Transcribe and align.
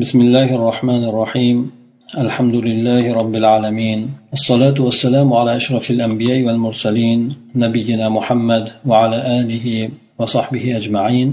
بسم 0.00 0.20
الله 0.20 0.48
الرحمن 0.58 1.02
الرحيم 1.10 1.58
الحمد 2.24 2.54
لله 2.54 3.04
رب 3.20 3.34
العالمين 3.42 4.00
الصلاة 4.32 4.78
والسلام 4.86 5.28
على 5.32 5.56
أشرف 5.60 5.90
الأنبياء 5.90 6.38
والمرسلين 6.46 7.20
نبينا 7.64 8.06
محمد 8.08 8.64
وعلى 8.90 9.18
آله 9.40 9.66
وصحبه 10.18 10.64
أجمعين 10.80 11.28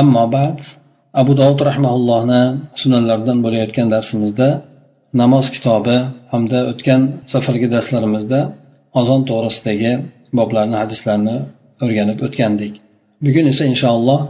أما 0.00 0.24
بعد 0.36 0.56
أبو 1.20 1.32
داود 1.40 1.62
رحمه 1.62 1.92
الله 1.98 2.22
sunanlardan 2.80 3.38
bo'layotgan 3.44 3.88
darsimizda 3.94 4.48
namoz 5.20 5.46
kitobi 5.54 5.96
hamda 6.32 6.58
o'tgan 6.70 7.02
safargi 7.32 7.68
darslarimizda 7.74 8.40
azon 9.00 9.20
to'g'risidagi 9.28 9.92
boblarni 10.38 10.76
hadislarni 10.82 11.36
o'rganib 11.84 12.18
o'tgandik 12.26 12.74
bugun 13.24 13.46
esa 13.52 13.64
inshaalloh 13.72 14.20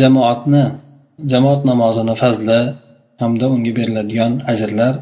jamoatni 0.00 0.64
jamoat 1.32 1.60
namozini 1.70 2.14
fazli 2.22 2.60
hamda 3.22 3.46
unga 3.54 3.72
beriladigan 3.78 4.32
ajrlar 4.52 4.94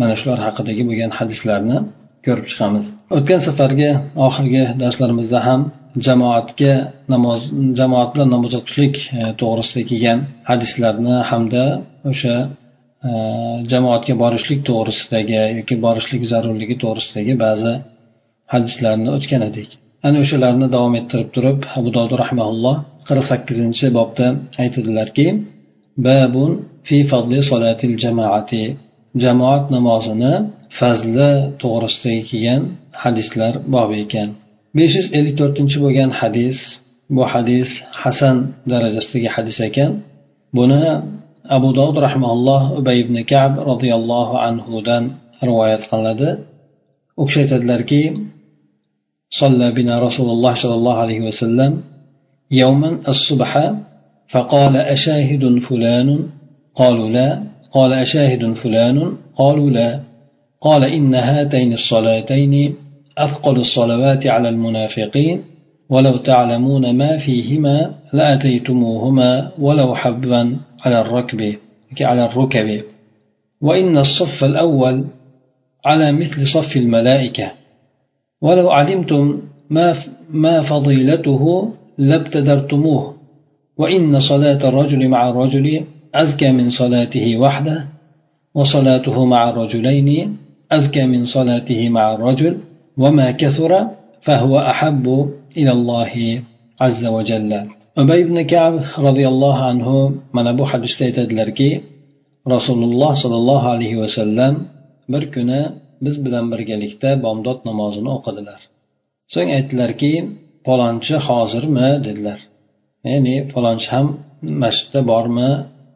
mana 0.00 0.14
shular 0.20 0.38
haqidagi 0.46 0.82
bo'lgan 0.88 1.10
hadislarni 1.18 1.78
ko'rib 2.26 2.46
chiqamiz. 2.50 2.86
O'tgan 3.16 3.40
safargi 3.48 3.90
oxirgi 4.26 4.62
darslarimizda 4.82 5.38
ham 5.48 5.60
jamoatga 6.06 6.74
namoz 7.14 7.40
jamoat 7.80 8.10
bilan 8.14 8.28
namoz 8.34 8.52
o'qishlik 8.60 8.94
e, 9.18 9.20
to'g'risida 9.40 9.82
kelgan 9.90 10.18
hadislarni 10.50 11.16
hamda 11.30 11.64
o'sha 12.10 12.34
e, 13.08 13.10
jamoatga 13.72 14.14
borishlik 14.22 14.60
to'g'risidagi 14.68 15.40
yoki 15.58 15.74
borishlik 15.86 16.22
zarurligi 16.32 16.76
to'g'risidagi 16.84 17.34
ba'zi 17.44 17.72
hadislarni 18.54 19.08
o'tgan 19.16 19.42
edik. 19.50 19.68
Ana 20.06 20.16
o'shalarni 20.24 20.66
davom 20.76 20.94
ettirib 21.00 21.28
turib 21.36 21.58
abu 21.78 21.88
dovud 21.96 22.12
rahmaulloh 22.22 22.76
qirq 23.08 23.24
sakkizinchi 23.30 23.86
bobda 23.98 24.26
aytadilarki 24.62 25.26
babun 26.05 26.51
fi 26.87 26.97
fadli 27.11 27.39
solatil 27.49 27.95
jamoati 28.03 28.63
jamoat 29.23 29.63
namozini 29.75 30.33
fazli 30.79 31.31
to'g'risidagi 31.61 32.21
kelgan 32.29 32.61
hadislar 33.03 33.53
bobi 33.73 33.95
ekan 34.05 34.29
besh 34.77 34.93
yuz 34.97 35.07
ellik 35.17 35.35
to'rtinchi 35.41 35.77
bo'lgan 35.83 36.09
hadis 36.19 36.57
bu 37.15 37.23
hadis 37.33 37.69
hasan 38.01 38.37
darajasidagi 38.71 39.29
hadis 39.35 39.57
ekan 39.67 39.91
buni 40.57 40.83
abu 41.55 41.69
dovud 41.77 41.97
rahmaulloh 42.07 42.61
ubay 42.79 42.97
ibn 43.03 43.15
kab 43.31 43.51
roziyallohu 43.69 44.35
anhudan 44.47 45.03
rivoyat 45.47 45.81
qilinadi 45.89 46.29
u 47.21 47.23
kishi 47.27 47.39
aytadilarki 47.43 48.03
صلى 49.41 49.67
بنا 49.77 49.93
رسول 50.07 50.29
الله 50.35 50.53
صلى 50.63 50.75
الله 50.79 50.95
عليه 51.03 51.19
وسلم 51.27 51.71
يوما 52.61 52.89
الصبح 53.13 53.51
فقال 54.28 54.76
أشاهد 54.76 55.58
فلان؟ 55.58 56.28
قالوا 56.74 57.08
لا. 57.08 57.42
قال 57.72 57.92
أشاهد 57.92 58.52
فلان؟ 58.52 59.12
قالوا 59.38 59.70
لا. 59.70 60.00
قال 60.60 60.84
إن 60.84 61.14
هاتين 61.14 61.72
الصلاتين 61.72 62.74
أثقل 63.18 63.56
الصلوات 63.56 64.26
على 64.26 64.48
المنافقين 64.48 65.42
ولو 65.90 66.16
تعلمون 66.16 66.96
ما 66.96 67.16
فيهما 67.16 67.94
لأتيتموهما 68.12 69.50
ولو 69.58 69.94
حبا 69.94 70.56
على 70.80 71.00
الركب 71.00 71.54
على 72.00 72.24
الركب. 72.24 72.82
وإن 73.60 73.98
الصف 73.98 74.44
الأول 74.44 75.04
على 75.84 76.12
مثل 76.12 76.46
صف 76.46 76.76
الملائكة. 76.76 77.52
ولو 78.42 78.70
علمتم 78.70 79.42
ما 79.70 79.94
ما 80.30 80.62
فضيلته 80.62 81.72
لابتدرتموه. 81.98 83.15
وإن 83.81 84.19
صلاة 84.19 84.61
الرجل 84.69 85.01
مع 85.07 85.29
الرجل 85.29 85.67
أزكى 86.15 86.49
من 86.51 86.67
صلاته 86.69 87.37
وحده 87.37 87.77
وصلاته 88.55 89.25
مع 89.25 89.49
الرجلين 89.49 90.09
أزكى 90.71 91.03
من 91.13 91.25
صلاته 91.25 91.89
مع 91.89 92.15
الرجل 92.15 92.53
وما 92.97 93.31
كثر 93.31 93.71
فهو 94.21 94.59
أحب 94.59 95.05
إلى 95.57 95.71
الله 95.71 96.41
عز 96.81 97.05
وجل 97.05 97.51
ubay 98.01 98.19
ibn 98.25 98.37
kab 98.53 98.73
roziyallohu 99.07 99.61
anhu 99.71 99.95
mana 100.35 100.51
bu 100.59 100.63
hadisda 100.71 101.01
aytadilarki 101.09 101.69
rasululloh 102.53 103.11
sollallohu 103.23 103.67
alayhi 103.75 103.97
vasallam 104.03 104.53
bir 105.11 105.23
kuni 105.35 105.61
biz 106.05 106.15
bilan 106.25 106.45
birgalikda 106.53 107.09
bomdod 107.25 107.59
namozini 107.69 108.09
o'qidilar 108.17 108.59
so'ng 109.33 109.49
aytdilarki 109.57 110.13
falonchi 110.65 111.15
hozirmi 111.27 111.87
dedilar 112.05 112.39
Ya'ni 113.14 113.34
falonchi 113.52 113.88
ham 113.94 114.06
masjidda 114.62 115.00
bormi 115.10 115.50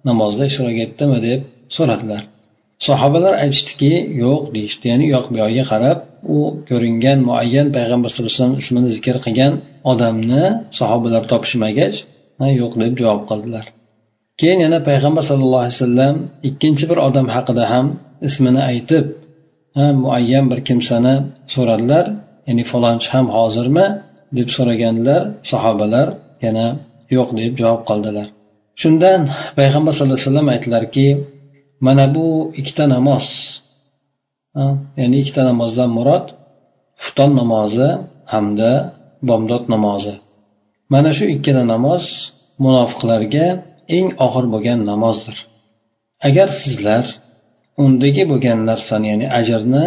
namozda 0.08 0.42
ishtirok 0.50 0.78
etdimi 0.86 1.18
deb 1.28 1.40
so'radilar. 1.76 2.22
Sahobalar 2.86 3.34
aytishdiki 3.44 3.92
yo'q 4.24 4.42
deyishdi. 4.54 4.84
Ya'ni 4.92 5.04
u 5.08 5.10
yoq 5.16 5.26
bu 5.32 5.36
yoqqa 5.42 5.64
qarab 5.72 5.98
u 6.36 6.38
ko'ringan 6.68 7.18
muayyan 7.28 7.66
payg'ambar 7.76 8.08
sallallohu 8.10 8.32
alayhi 8.32 8.42
vasallam 8.42 8.60
ismini 8.62 8.88
zikr 8.96 9.16
qilgan 9.24 9.52
odamni 9.92 10.44
sahobalar 10.78 11.22
topishmagach 11.32 11.96
yo'q 12.60 12.72
deb 12.82 12.92
javob 13.02 13.22
qildilar. 13.30 13.64
Keyin 14.40 14.58
yana 14.64 14.78
payg'ambar 14.88 15.22
sallallohu 15.30 15.62
alayhi 15.64 15.76
vasallam 15.78 16.14
ikkinchi 16.48 16.84
bir 16.90 16.98
odam 17.08 17.26
haqida 17.34 17.64
ham 17.72 17.86
ismini 18.28 18.62
aytib 18.70 19.04
muayyan 20.04 20.44
bir 20.50 20.60
kimsani 20.68 21.14
so'radilar. 21.54 22.04
Ya'ni 22.48 22.64
falonchi 22.72 23.08
ham 23.14 23.26
hozirmi 23.36 23.86
deb 24.38 24.48
so'raganlar 24.56 25.22
sahobalar 25.50 26.08
yana 26.44 26.66
yo'q 27.16 27.28
deb 27.38 27.52
javob 27.60 27.82
qildilar. 27.88 28.26
Shundan 28.80 29.20
payg'ambar 29.58 29.92
sallallohu 29.94 30.18
alayhi 30.18 30.28
vasallam 30.28 30.48
aytdilarki 30.54 31.06
mana 31.86 32.04
bu 32.14 32.26
ikkita 32.60 32.84
namoz 32.94 33.26
ya'ni 35.00 35.16
ikkita 35.22 35.42
namozdan 35.50 35.90
murod 35.96 36.26
xufton 37.02 37.30
namozi 37.40 37.88
hamda 38.32 38.70
bomdod 39.28 39.64
namozi. 39.74 40.14
Mana 40.92 41.10
shu 41.16 41.24
ikkala 41.34 41.62
namoz 41.74 42.04
munofiqlarga 42.64 43.46
eng 43.96 44.08
og'ir 44.26 44.44
bo'lgan 44.54 44.78
namozdir. 44.90 45.36
Agar 46.28 46.48
sizlar 46.62 47.04
undagi 47.84 48.22
bo'lgan 48.30 48.58
narsani 48.70 49.06
ya'ni 49.12 49.26
ajrni 49.40 49.86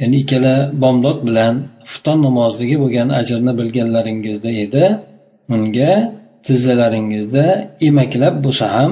ya'ni 0.00 0.16
ikkala 0.22 0.54
bomdod 0.82 1.18
bilan 1.28 1.54
xufton 1.90 2.18
namozidagi 2.26 2.76
bo'lgan 2.82 3.08
ajrni 3.20 3.52
bilganlaringizda 3.60 4.50
edi 4.64 4.84
unga 5.54 5.92
tizzalaringizda 6.46 7.44
emaklab 7.88 8.34
bo'lsa 8.44 8.66
ham 8.76 8.90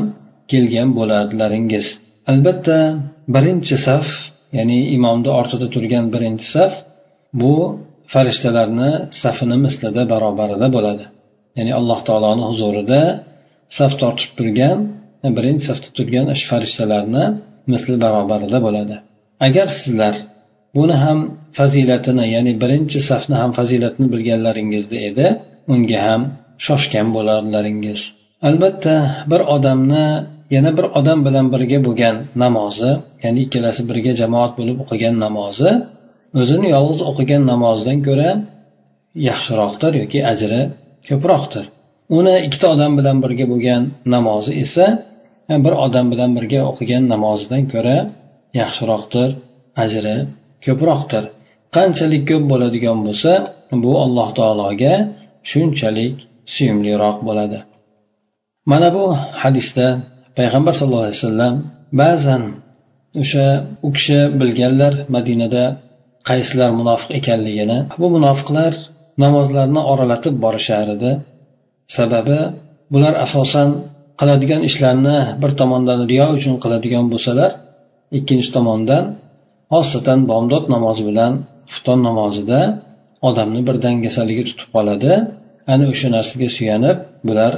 kelgan 0.51 0.89
bo'lardilaringiz 0.99 1.87
albatta 2.31 2.79
birinchi 3.35 3.77
saf 3.87 4.07
ya'ni 4.57 4.79
imomni 4.97 5.31
ortida 5.41 5.67
turgan 5.75 6.05
birinchi 6.15 6.47
saf 6.57 6.73
bu 7.41 7.55
farishtalarni 8.13 8.91
safini 9.23 9.57
mislida 9.65 10.03
barobarida 10.13 10.67
bo'ladi. 10.77 11.05
Ya'ni 11.59 11.73
alloh 11.79 11.99
taoloni 12.09 12.45
huzurida 12.51 13.01
saf 13.79 13.93
tortib 14.03 14.31
turgan 14.39 14.79
birinchi 15.37 15.63
safda 15.69 15.89
turgan 15.97 16.25
shu 16.41 16.47
farishtalarni 16.53 17.25
misli 17.73 17.97
barobarida 18.05 18.59
bo'ladi. 18.67 18.97
Agar 19.47 19.69
sizlar 19.81 20.15
buni 20.77 20.97
ham 21.05 21.19
fazilatini 21.59 22.25
ya'ni 22.35 22.53
birinchi 22.63 22.99
safni 23.11 23.37
ham 23.43 23.51
fazilatini 23.59 24.07
bilganlaringizda 24.15 24.97
edi 25.09 25.27
unga 25.75 25.99
ham 26.07 26.23
shoshgan 26.67 27.09
bo'lardilaringiz 27.17 28.01
albatta 28.49 28.95
bir 29.31 29.41
odamni 29.55 30.07
yana 30.55 30.71
bir 30.79 30.87
odam 30.99 31.19
bilan 31.27 31.47
birga 31.55 31.79
bo'lgan 31.87 32.17
namozi 32.45 32.91
ya'ni 33.25 33.39
ikkalasi 33.47 33.83
birga 33.91 34.13
jamoat 34.23 34.53
bo'lib 34.59 34.77
o'qigan 34.85 35.15
namozi 35.25 35.71
o'zini 36.41 36.69
yolg'iz 36.77 37.01
o'qigan 37.11 37.43
namozidan 37.53 37.99
ko'ra 38.09 38.31
yaxshiroqdir 39.29 39.93
yoki 40.03 40.21
ajri 40.33 40.61
ko'proqdir. 41.09 41.65
Uni 42.19 42.35
ikkita 42.47 42.67
odam 42.75 42.93
bilan 42.99 43.17
birga 43.25 43.47
bo'lgan 43.53 43.83
namozi 44.15 44.53
esa 44.65 44.87
e, 45.53 45.55
bir 45.65 45.75
odam 45.87 46.07
bilan 46.13 46.31
birga 46.37 46.61
o'qigan 46.71 47.03
namozidan 47.15 47.63
ko'ra 47.73 47.97
yaxshiroqdir 48.61 49.29
ajri 49.85 50.17
ko'proqdir. 50.65 51.25
Qanchalik 51.77 52.23
ko'p 52.31 52.45
bo'ladigan 52.53 52.99
bo'lsa 53.07 53.33
bu 53.85 53.93
alloh 54.05 54.29
taologa 54.39 54.95
shunchalik 55.51 56.17
suyumliroq 56.55 57.17
bo'ladi. 57.29 57.59
Mana 58.71 58.89
bu 58.97 59.05
hadisda 59.43 59.87
payg'ambar 60.39 60.75
sallallohu 60.79 61.07
alayhi 61.07 61.21
vasallam 61.21 61.55
ba'zan 62.01 62.43
o'sha 63.23 63.47
u 63.87 63.89
kishi 63.97 64.19
bilganlar 64.41 64.93
madinada 65.15 65.65
qaysilar 66.29 66.71
munofiq 66.81 67.11
ekanligini 67.19 67.79
bu 68.01 68.07
munofiqlar 68.17 68.73
namozlarni 69.23 69.81
oralatib 69.93 70.35
borishar 70.45 70.87
edi. 70.97 71.11
Sababi 71.97 72.39
bular 72.93 73.15
asosan 73.27 73.69
qiladigan 74.21 74.61
ishlarini 74.69 75.19
bir 75.43 75.51
tomondan 75.61 76.01
riyo 76.11 76.27
uchun 76.37 76.55
qiladigan 76.63 77.07
bo'lsalar 77.13 77.51
ikkinchi 78.19 78.49
tomondan 78.57 79.05
xosatan 79.73 80.19
bomdod 80.31 80.65
namozi 80.75 81.03
bilan 81.09 81.33
xufton 81.71 81.99
namozida 82.09 82.61
odamni 83.29 83.61
bir 83.69 83.77
dangasaligi 83.85 84.43
tutib 84.49 84.69
qoladi 84.77 85.13
ana 85.73 85.85
o'sha 85.93 86.09
narsaga 86.17 86.49
suyanib 86.57 86.99
bular 87.29 87.53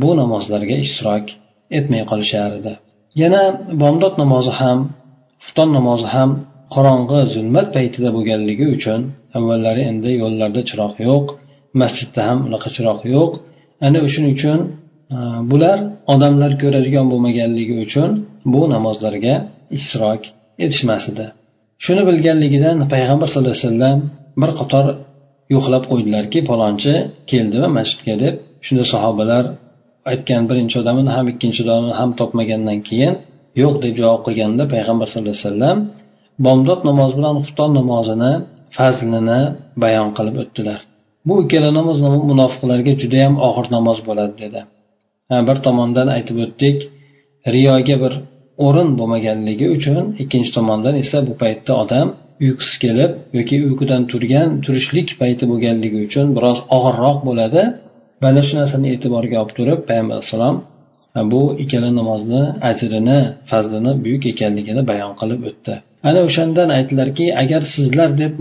bu 0.00 0.10
namozlarga 0.20 0.76
ishtirok 0.84 1.26
etmay 1.78 2.02
qolishar 2.10 2.50
edi. 2.60 2.72
Yana 3.22 3.42
bomdod 3.82 4.14
namozi 4.22 4.52
ham 4.60 4.78
xufton 5.42 5.68
namozi 5.78 6.08
ham 6.14 6.30
qorong'i 6.74 7.20
zulmat 7.34 7.68
paytida 7.76 8.08
bo'lganligi 8.16 8.66
uchun 8.76 9.00
avvallari 9.38 9.82
endi 9.90 10.10
yo'llarda 10.22 10.60
chiroq 10.68 10.94
yo'q 11.08 11.26
masjidda 11.80 12.20
ham 12.28 12.38
unaqa 12.48 12.68
chiroq 12.76 13.00
yo'q. 13.14 13.30
Ana 13.86 13.98
o'shaning 14.06 14.32
uchun 14.38 14.58
e, 15.16 15.18
bular 15.50 15.78
odamlar 16.14 16.52
ko'radigan 16.62 17.06
bo'lmaganligi 17.12 17.74
uchun 17.84 18.10
bu 18.52 18.60
namozlarga 18.74 19.34
ishtirok 19.76 20.22
etishmas 20.64 21.04
edi. 21.12 21.26
Shuni 21.84 22.02
bilganligidan 22.08 22.76
payg'ambar 22.92 23.28
sallallohu 23.30 23.56
alayhi 23.56 23.66
vasallam 23.68 23.98
bir 24.40 24.50
qator 24.60 24.84
yo'qlab 25.54 25.84
qo'ydilarki 25.90 26.38
palonchi 26.50 26.94
keldimi 27.30 27.68
masjidga 27.78 28.14
deb 28.24 28.34
shunda 28.66 28.84
sahobalar 28.92 29.44
aytgan 30.10 30.42
birinchi 30.50 30.76
odamini 30.82 31.10
ham 31.16 31.26
ikkinchi 31.32 31.60
odamini 31.64 31.94
ham 32.00 32.10
topmagandan 32.20 32.78
keyin 32.88 33.14
yo'q 33.62 33.74
deb 33.84 33.94
javob 34.00 34.20
qilganda 34.26 34.62
payg'ambar 34.74 35.06
sallallohu 35.12 35.34
alayhi 35.34 35.48
vasallam 35.48 35.78
bomdod 36.46 36.80
namozi 36.88 37.14
bilan 37.18 37.34
xufton 37.42 37.70
namozini 37.78 38.32
fazlini 38.76 39.40
bayon 39.82 40.08
qilib 40.16 40.36
o'tdilar. 40.42 40.80
Bu 41.28 41.34
ikkala 41.42 41.70
namoz 41.78 41.96
munofiqlarga 42.30 42.92
judayam 43.02 43.34
og'ir 43.48 43.66
namoz 43.76 43.98
bo'ladi 44.08 44.34
dedi. 44.42 44.60
Bir 45.48 45.56
tomondan 45.66 46.08
aytib 46.16 46.36
o'tdik 46.44 46.76
riyoga 47.54 47.96
bir 48.02 48.12
o'rin 48.66 48.88
bo'lmaganligi 48.98 49.66
uchun 49.76 50.02
ikkinchi 50.22 50.50
tomondan 50.56 50.94
esa 51.02 51.18
bu 51.28 51.32
paytda 51.42 51.72
odam 51.82 52.08
uyqusi 52.44 52.76
kelib 52.84 53.12
yoki 53.38 53.56
uyqudan 53.68 54.02
turgan 54.12 54.48
turishlik 54.64 55.08
payti 55.20 55.44
bo'lganligi 55.50 55.98
uchun 56.06 56.26
biroz 56.36 56.58
og'irroq 56.76 57.18
bo'ladi. 57.28 57.62
Mana 58.24 58.40
shu 58.46 58.54
narsani 58.60 58.88
e'tiborga 58.94 59.36
olib 59.42 59.52
turib 59.58 59.80
payg'ambar 59.88 60.14
alayhissalom 60.18 60.56
bu 61.32 61.42
ikkala 61.62 61.90
namozni 61.98 62.42
ajrini 62.70 63.18
fazlini 63.50 63.92
buyuk 64.04 64.24
ekanligini 64.32 64.82
bayon 64.90 65.12
qilib 65.20 65.40
o'tdi. 65.50 65.74
Ana 66.08 66.20
o'shandan 66.28 66.68
aytdilarki 66.78 67.26
agar 67.42 67.62
sizlar 67.74 68.10
deb 68.22 68.32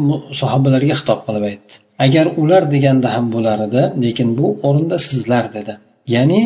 sahobalarga 0.42 0.94
xitob 1.00 1.20
qilib 1.28 1.44
aytdi. 1.52 1.74
Agar 2.06 2.26
ular 2.42 2.64
deganda 2.74 3.08
ham 3.16 3.26
bo'lar 3.36 3.60
edi 3.68 3.82
lekin 4.04 4.30
bu 4.40 4.48
o'rinda 4.68 4.98
sizlar 5.10 5.46
dedi. 5.58 5.74
Ya'ni 6.16 6.42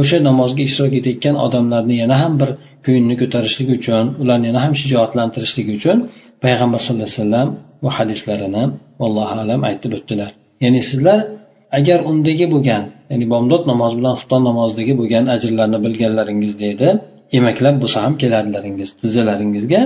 o'sha 0.00 0.18
namozga 0.28 0.62
ishtirok 0.68 0.92
etayotgan 1.00 1.36
odamlarni 1.46 1.94
yana 2.02 2.16
ham 2.22 2.32
bir 2.40 2.50
ko'nglini 2.86 3.16
ko'tarishlik 3.22 3.68
uchun 3.78 4.04
ularni 4.22 4.46
yana 4.50 4.60
ham 4.64 4.72
shijoatlantirishlik 4.80 5.68
uchun 5.76 5.98
payg'ambar 6.44 6.80
sallallohu 6.84 7.08
alayhi 7.08 7.20
vasallam 7.22 7.48
bu 7.82 7.88
hadislarini 7.96 8.64
allohu 9.06 9.34
alam 9.44 9.60
aytib 9.70 9.92
o'tdilar. 9.98 10.30
Ya'ni 10.64 10.80
sizlar 10.90 11.18
agar 11.78 11.98
undagi 12.10 12.46
bo'lgan 12.54 12.82
ya'ni 13.10 13.26
bomdod 13.32 13.62
namozi 13.70 13.94
bilan 14.00 14.14
xufton 14.18 14.42
namozidagi 14.48 14.94
bo'lgan 15.00 15.24
ajrlarni 15.34 15.78
bilganlaringizda 15.84 16.66
edi 16.74 16.88
emaklab 17.38 17.76
bo'lsa 17.82 17.98
ham 18.04 18.14
kelardilaringiz 18.22 18.88
tizzalaringizga 19.00 19.80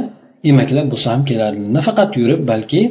emaklab 0.51 0.87
bo'lsa 0.93 1.09
ham 1.15 1.23
kelardi 1.31 1.65
nafaqat 1.79 2.11
yurib 2.21 2.41
balki 2.51 2.83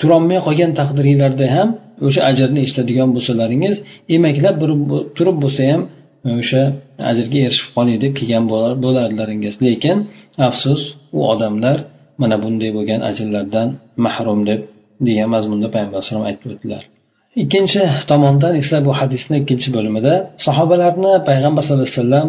turolmay 0.00 0.40
qolgan 0.46 0.70
taqdiringlarda 0.80 1.46
ham 1.56 1.68
o'sha 2.06 2.20
ajrni 2.30 2.60
eshitadigan 2.66 3.10
bo'lsalaringiz 3.16 3.76
emaklab 4.16 4.56
turib 5.16 5.36
bo'lsa 5.44 5.62
ham 5.70 5.82
e, 6.26 6.28
o'sha 6.40 6.62
ajrga 7.10 7.38
erishib 7.46 7.68
qoling 7.76 7.96
deb 8.04 8.12
kelgan 8.18 8.44
bo'lardilaringiz 8.84 9.54
lekin 9.66 9.96
afsus 10.48 10.80
u 11.18 11.20
odamlar 11.32 11.76
mana 12.20 12.36
bunday 12.42 12.70
bo'lgan 12.76 13.00
ajrlardan 13.10 13.68
mahrum 14.06 14.40
deb 14.48 14.60
degan 15.06 15.28
mazmunda 15.34 15.68
payg'ambar 15.74 15.98
alayhisalom 15.98 16.24
aytib 16.30 16.48
o'tdilar. 16.54 16.82
Ikkinchi 17.42 17.82
tomondan 18.10 18.54
esa 18.62 18.76
bu 18.86 18.92
hadisni 19.00 19.36
ikkinchi 19.42 19.68
bo'limida 19.76 20.14
sahobalarni 20.46 21.12
payg'ambar 21.28 21.62
sallallohu 21.66 21.88
alayhi 21.88 22.00
vasallam 22.00 22.28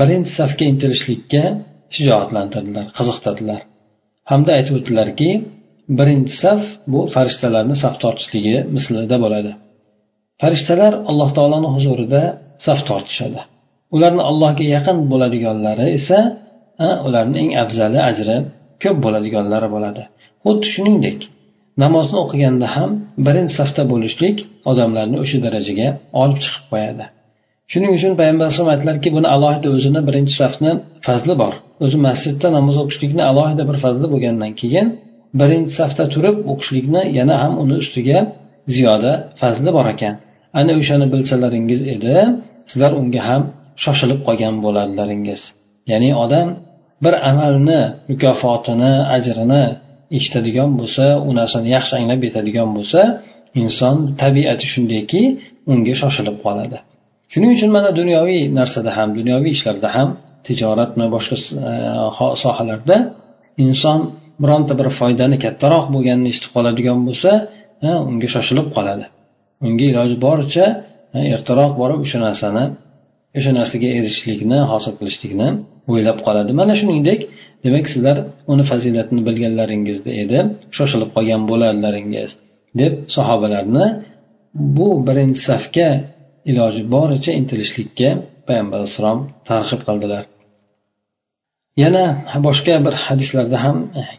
birinchi 0.00 0.30
safga 0.40 0.64
intilishlikka 0.72 1.42
shijoatlantirdilar 1.94 2.86
qiziqtirdilar. 2.98 3.60
Hamda 4.30 4.50
aytib 4.58 4.74
o'tdilarki 4.78 5.30
birinchi 5.98 6.34
saf 6.42 6.60
bu 6.92 7.00
farishtalarni 7.14 7.76
saf 7.82 7.94
tortishligi 8.02 8.56
mislida 8.76 9.16
bo'ladi. 9.24 9.52
Farishtalar 10.42 10.92
alloh 11.10 11.30
taoloni 11.36 11.68
huzurida 11.76 12.22
saf 12.66 12.80
tortishadi. 12.88 13.40
Ularni 13.94 14.22
allohga 14.30 14.64
yaqin 14.76 14.96
bo'ladiganlari 15.12 15.86
esa 15.98 16.18
ularni 17.06 17.36
eng 17.42 17.50
afzali 17.62 18.00
ajri 18.10 18.36
ko'p 18.82 18.96
bo'ladiganlari 19.04 19.68
bo'ladi. 19.74 20.02
Xuddi 20.44 20.66
shuningdek 20.74 21.18
namozni 21.82 22.18
o'qiganda 22.24 22.66
ham 22.76 22.90
birinchi 23.26 23.54
safda 23.60 23.82
bo'lishlik 23.92 24.36
odamlarni 24.70 25.16
o'sha 25.24 25.38
darajaga 25.46 25.88
olib 26.22 26.38
chiqib 26.44 26.64
qo'yadi. 26.72 27.04
Shuning 27.72 27.92
uchun 27.98 28.12
payg'ambar 28.20 28.44
alayhisalom 28.46 28.70
aytdilarki 28.74 29.08
buni 29.16 29.28
alohida 29.34 29.68
o'zini 29.76 30.00
birinchi 30.08 30.34
safni 30.40 30.72
fazli 31.06 31.34
bor. 31.42 31.54
O'zi 31.84 31.98
masjidda 32.06 32.48
namoz 32.56 32.76
o'qishlikni 32.82 33.22
alohida 33.30 33.62
bir 33.70 33.76
fazli 33.84 34.06
bo'lgandan 34.12 34.52
keyin 34.60 34.86
birinchi 35.40 35.72
safda 35.80 36.04
turib 36.14 36.36
o'qishlikni 36.52 37.02
yana 37.18 37.34
ham 37.42 37.52
uni 37.62 37.74
ustiga 37.82 38.18
ziyoda 38.74 39.12
fazli 39.40 39.70
bor 39.76 39.86
ekan. 39.94 40.14
Ana 40.60 40.72
o'shani 40.80 41.06
bilsalaringiz 41.14 41.80
edi 41.94 42.14
sizlar 42.70 42.92
unga 43.00 43.22
ham 43.28 43.42
shoshilib 43.84 44.20
qolgan 44.26 44.54
bo'lardilaringiz 44.64 45.40
ya'ni 45.90 46.10
odam 46.24 46.48
bir 47.04 47.14
amalni 47.30 47.80
mukofotini 48.10 48.92
ajrini 49.16 49.64
eshitadigan 50.16 50.70
bo'lsa 50.80 51.04
u 51.28 51.30
narsani 51.40 51.68
yaxshi 51.76 51.92
anglab 51.98 52.20
yetadigan 52.28 52.68
bo'lsa 52.76 53.00
inson 53.62 53.96
tabiati 54.22 54.66
shundayki 54.72 55.22
unga 55.72 55.94
shoshilib 56.02 56.36
qoladi. 56.44 56.78
Shuning 57.32 57.50
uchun 57.56 57.70
mana 57.76 57.90
dunyoviy 58.00 58.40
narsada 58.58 58.90
ham 58.98 59.08
dunyoviy 59.18 59.52
ishlarda 59.56 59.88
ham 59.96 60.08
tijoratmi 60.46 61.06
boshqa 61.14 61.36
e, 61.70 61.72
sohalarda 62.42 62.96
inson 63.66 63.98
bironta 64.42 64.72
bir 64.80 64.88
foydani 64.98 65.36
kattaroq 65.44 65.84
bo'lganini 65.94 66.28
eshitib 66.32 66.50
qoladigan 66.56 66.98
bo'lsa 67.08 67.30
e, 67.86 67.88
unga 68.10 68.28
shoshilib 68.34 68.68
qoladi. 68.76 69.04
Unga 69.66 69.84
iloji 69.90 70.16
boricha 70.26 70.66
e, 71.16 71.18
ertaroq 71.36 71.72
borib 71.80 71.98
o'sha 72.04 72.18
narsani 72.26 72.64
o'sha 73.38 73.50
narsaga 73.58 73.88
erishishlikni 73.98 74.58
hosil 74.72 74.92
qilishlikni 74.98 75.48
o'ylab 75.90 76.18
qoladi. 76.26 76.50
Mana 76.60 76.74
shuningdek 76.80 77.20
demak 77.64 77.86
sizlar 77.92 78.16
uni 78.52 78.64
fazilatini 78.70 79.22
bilganlaringizda 79.28 80.10
edi 80.22 80.38
shoshilib 80.76 81.10
qolgan 81.16 81.42
bo'lardilaringiz 81.50 82.30
deb 82.80 82.92
sahobalarni 83.16 83.86
bu 84.76 84.88
birinchi 85.08 85.40
safga 85.48 85.88
iloji 86.50 86.82
boricha 86.94 87.32
intilishlikka 87.40 88.08
payg'ambar 88.48 88.76
alayhissalom 88.80 89.20
targ'ib 89.50 89.80
qildilar. 89.88 90.22
Yana 91.82 92.04
boshqa 92.46 92.74
bir 92.86 92.94
hadislarda 93.04 93.58
ham 93.64 93.76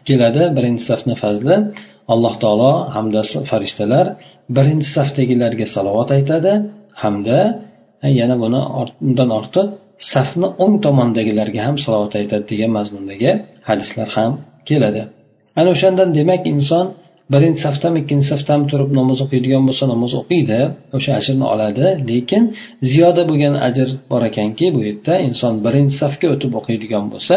keladi. 0.08 0.42
Birinchi 0.56 0.84
safni 0.90 1.14
fazli 1.22 1.56
alloh 2.12 2.34
taolo 2.42 2.72
hamda 2.96 3.20
farishtalar 3.50 4.06
birinchi 4.56 4.88
safdagilarga 4.96 5.66
salovat 5.74 6.08
aytadi 6.16 6.52
hamda 7.02 7.38
yana 8.20 8.36
buni 8.42 8.60
undan 9.06 9.30
ortiq 9.38 9.66
safni 10.12 10.48
o'ng 10.64 10.74
tomondagilarga 10.84 11.60
ham 11.66 11.76
salovat 11.84 12.14
aytadi 12.20 12.44
degan 12.52 12.70
mazmundagi 12.78 13.30
hadislar 13.68 14.08
ham 14.16 14.32
keladi. 14.68 15.02
Ana 15.58 15.68
o'shandan 15.74 16.08
demak 16.18 16.42
inson 16.54 16.86
birinchi 17.34 17.60
safdami 17.66 17.98
ikkinchi 18.02 18.26
safdami 18.32 18.64
turib 18.70 18.90
namoz 18.98 19.18
o'qiydigan 19.24 19.62
bo'lsa 19.68 19.84
namoz 19.92 20.12
o'qiydi 20.20 20.58
o'sha 20.96 21.10
ajrni 21.20 21.46
oladi. 21.54 21.86
Lekin 22.10 22.42
ziyoda 22.90 23.22
bo'lgan 23.30 23.54
ajr 23.68 23.88
bor 24.10 24.22
ekanki 24.30 24.66
bu 24.74 24.80
yerda 24.88 25.14
inson 25.28 25.54
birinchi 25.66 25.94
safga 26.02 26.26
o'tib 26.34 26.52
o'qiydigan 26.60 27.04
bo'lsa 27.12 27.36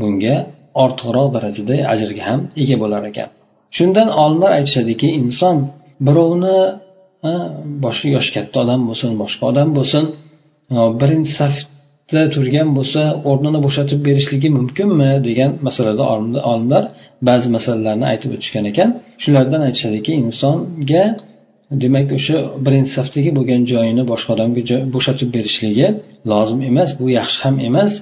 bunga 0.00 0.36
ortiqroq 0.84 1.28
darajada 1.36 1.76
ajrga 1.94 2.22
ham 2.28 2.40
ega 2.62 2.76
bo'lar 2.82 3.02
ekan. 3.10 3.28
Shundan 3.76 4.08
olimlar 4.22 4.50
aytishadiki 4.58 5.08
inson 5.20 5.56
birovni 6.06 6.58
boshi 7.84 8.06
yosh 8.16 8.28
katta 8.36 8.56
odam 8.64 8.80
bo'lsin 8.88 9.10
boshqa 9.22 9.44
odam 9.52 9.68
bo'lsin 9.78 10.04
birinchi 11.00 11.32
safda 11.40 11.79
turgan 12.34 12.68
bo'lsa 12.78 13.02
o'rnini 13.30 13.60
bo'shatib 13.66 14.00
berishligi 14.08 14.48
mumkinmi 14.58 15.10
degan 15.28 15.50
masalada 15.66 16.02
olimlar 16.50 16.84
ba'zi 17.28 17.48
masalalarni 17.56 18.06
aytib 18.12 18.30
o'tishgan 18.36 18.64
ekan. 18.70 18.88
Shulardan 19.22 19.60
aytishadiki 19.68 20.12
insonga 20.24 21.04
demak 21.82 22.08
o'sha 22.18 22.36
birinchi 22.64 22.90
safdagi 22.98 23.30
bo'lgan 23.38 23.62
joyini 23.72 24.02
boshqa 24.12 24.30
odamga 24.36 24.76
bo'shatib 24.94 25.28
berishligi 25.36 25.86
lozim 26.32 26.60
emas 26.70 26.90
bu 27.00 27.06
yaxshi 27.18 27.38
ham 27.44 27.56
emas. 27.68 27.92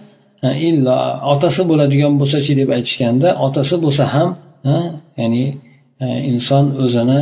Illo 0.69 0.97
otasi 1.35 1.63
bo'ladigan 1.71 2.13
bo'lsachi 2.21 2.53
deb 2.61 2.69
aytishganda 2.77 3.29
otasi 3.47 3.75
bo'lsa 3.85 4.05
ham 4.15 4.29
ya'ni 5.21 5.45
e, 6.05 6.07
inson 6.33 6.65
o'zini 6.85 7.21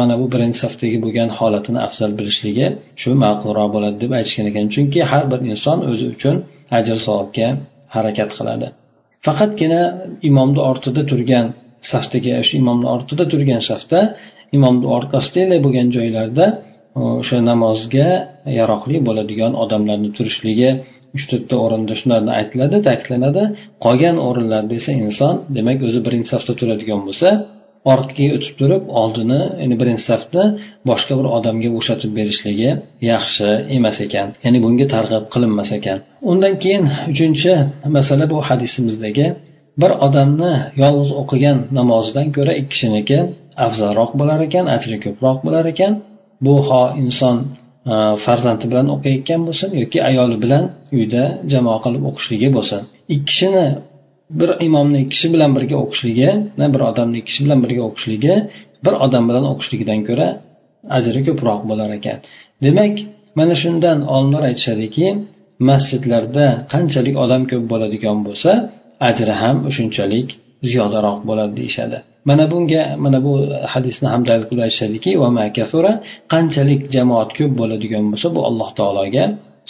mana 0.00 0.14
bu 0.20 0.26
birinchi 0.34 0.58
safdagi 0.64 0.98
bo'lgan 1.04 1.28
holatini 1.38 1.80
afzal 1.86 2.10
bilishligi 2.18 2.66
shu 3.00 3.10
ma'qulroq 3.24 3.68
bo'ladi 3.74 3.96
deb 4.04 4.12
aytishgan 4.18 4.46
ekan. 4.50 4.66
Chunki 4.74 5.00
har 5.10 5.24
bir 5.32 5.40
inson 5.52 5.78
o'zi 5.90 6.06
uchun 6.14 6.34
ajr 6.78 6.96
savobga 7.06 7.48
harakat 7.94 8.30
qiladi. 8.38 8.66
Faqatgina 9.26 9.82
imomni 10.28 10.60
ortida 10.70 11.02
turgan 11.10 11.46
safdagi 11.92 12.30
shu 12.48 12.54
imomni 12.62 12.86
ortida 12.94 13.24
turgan 13.32 13.62
safda 13.70 14.00
imomni 14.56 14.86
orqasida 14.96 15.56
bo'lgan 15.64 15.88
joylarda 15.96 16.46
o'sha 17.02 17.38
namozga 17.50 18.08
yaroqli 18.58 18.96
bo'ladigan 19.08 19.52
odamlarni 19.62 20.10
turishligi 20.16 20.70
uch 21.16 21.24
to'rtta 21.30 21.56
o'rinda 21.64 21.94
shularni 22.00 22.32
aytiladi 22.40 22.76
ta'kidlanadi. 22.88 23.42
Qolgan 23.84 24.16
o'rinlarda 24.28 24.74
esa 24.80 24.92
inson 25.04 25.34
demak 25.56 25.78
o'zi 25.88 26.00
birinchi 26.06 26.28
safda 26.34 26.52
turadigan 26.60 27.00
bo'lsa 27.06 27.28
ortga 27.92 28.26
o'tib 28.36 28.54
turib 28.60 28.84
oldini 29.00 29.40
ya'ni 29.62 29.76
birinchi 29.80 30.04
safda 30.10 30.42
boshqa 30.90 31.12
bir 31.18 31.26
odamga 31.36 31.68
bo'shatib 31.76 32.10
berishligi 32.18 32.70
yaxshi 33.12 33.48
emas 33.76 33.96
ekan. 34.06 34.28
Ya'ni 34.44 34.58
bunga 34.64 34.86
targ'ib 34.94 35.24
qilinmas 35.34 35.70
ekan. 35.78 35.98
Undan 36.30 36.54
keyin 36.62 36.84
uchinchi 37.12 37.52
masala 37.96 38.24
bu 38.32 38.38
hadisimizdagi 38.48 39.26
bir 39.82 39.92
odamni 40.06 40.52
yolg'iz 40.82 41.10
o'qigan 41.22 41.58
namozidan 41.78 42.28
ko'ra 42.36 42.52
ikki 42.60 42.70
kishiniki 42.72 43.18
afzalroq 43.66 44.10
bo'lar 44.20 44.38
ekan 44.48 44.64
ajri 44.76 44.96
ko'proq 45.04 45.38
bo'lar 45.46 45.64
ekan. 45.72 45.92
Bu 46.44 46.54
ho 46.68 46.82
inson 47.02 47.36
e, 47.92 47.94
farzandi 48.24 48.64
bilan 48.70 48.86
o'qiyotgan 48.94 49.40
bo'lsin 49.48 49.68
yoki 49.80 49.98
ayoli 50.10 50.36
bilan 50.44 50.64
uyda 50.96 51.24
jamoa 51.52 51.78
qilib 51.84 52.02
o'qishligi 52.10 52.48
bo'lsin. 52.56 52.80
Ikki 53.14 53.24
kishini 53.30 53.66
bir 54.30 54.50
imomni 54.66 55.00
kishi 55.12 55.28
bilan 55.34 55.50
birga 55.56 55.76
o'qishligi 55.84 56.30
bir 56.74 56.82
odamni 56.90 57.20
kishi 57.28 57.40
bilan 57.44 57.58
birga 57.64 57.82
o'qishligi 57.88 58.34
bir 58.84 58.94
odam 59.06 59.24
bilan 59.28 59.44
o'qishligidan 59.52 60.00
ko'ra 60.08 60.28
ajri 60.96 61.20
ko'proq 61.26 61.60
bo'lar 61.70 61.90
ekan. 61.98 62.18
Demak 62.64 62.94
mana 63.38 63.54
shundan 63.62 63.98
olimlar 64.14 64.42
aytishadiki 64.50 65.06
masjidlarda 65.68 66.46
qanchalik 66.72 67.16
odam 67.24 67.42
ko'p 67.50 67.64
bo'ladigan 67.72 68.18
bo'lsa 68.26 68.50
ajri 69.08 69.34
ham 69.42 69.56
shunchalik 69.76 70.28
ziyodaroq 70.70 71.18
bo'ladi 71.28 71.52
deyishadi. 71.60 71.98
Mana 72.28 72.44
bunga 72.52 72.82
mana 73.04 73.18
bu 73.26 73.32
hadisni 73.72 74.08
ham 74.12 74.22
dalil 74.28 74.44
qilib 74.48 74.62
aytishadiki 74.66 75.10
qanchalik 76.34 76.80
jamoat 76.94 77.30
ko'p 77.38 77.52
bo'ladigan 77.60 78.04
bo'lsa 78.12 78.28
bu 78.36 78.40
alloh 78.48 78.70
taologa 78.78 79.24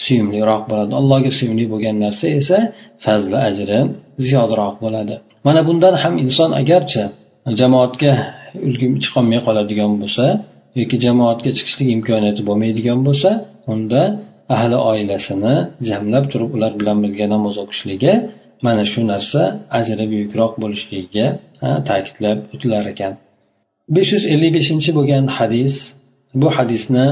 suyumliroq 0.04 0.62
bo'ladi. 0.70 0.92
Allohga 1.00 1.30
suyumli 1.38 1.64
bo'lgan 1.72 1.96
narsa 2.04 2.26
esa 2.40 2.58
fazli 3.04 3.38
ajri 3.48 3.78
ziyodroq 4.26 4.74
bo'ladi. 4.84 5.14
Mana 5.46 5.60
bundan 5.68 5.94
ham 6.02 6.14
inson 6.24 6.50
agarchi 6.60 7.02
jamoatga 7.60 8.12
ulgim 8.68 8.92
chiqolmay 9.04 9.40
qoladigan 9.46 9.92
bo'lsa 10.02 10.24
yoki 10.80 10.96
jamoatga 11.06 11.50
chiqishlik 11.58 11.88
imkoniyati 11.96 12.42
bo'lmaydigan 12.48 13.00
bo'lsa 13.06 13.30
unda 13.72 14.02
ahli 14.56 14.76
oilasini 14.90 15.54
jamlab 15.88 16.24
turib 16.32 16.50
ular 16.56 16.72
bilan 16.80 16.98
birga 17.04 17.26
namoz 17.34 17.54
o'qishligi 17.62 18.12
mana 18.66 18.84
shu 18.92 19.00
narsa 19.12 19.40
ajri 19.78 20.04
buyukroq 20.12 20.52
bo'lishligiga 20.62 21.26
ta'kidlab 21.88 22.38
o'tilar 22.54 22.84
ekan. 22.92 23.12
besh 23.96 24.10
yuz 24.14 24.24
ellik 24.32 24.52
beshinchi 24.58 24.90
bo'lgan 24.98 25.24
hadis 25.36 25.74
bu 26.40 26.48
hadisni 26.56 27.06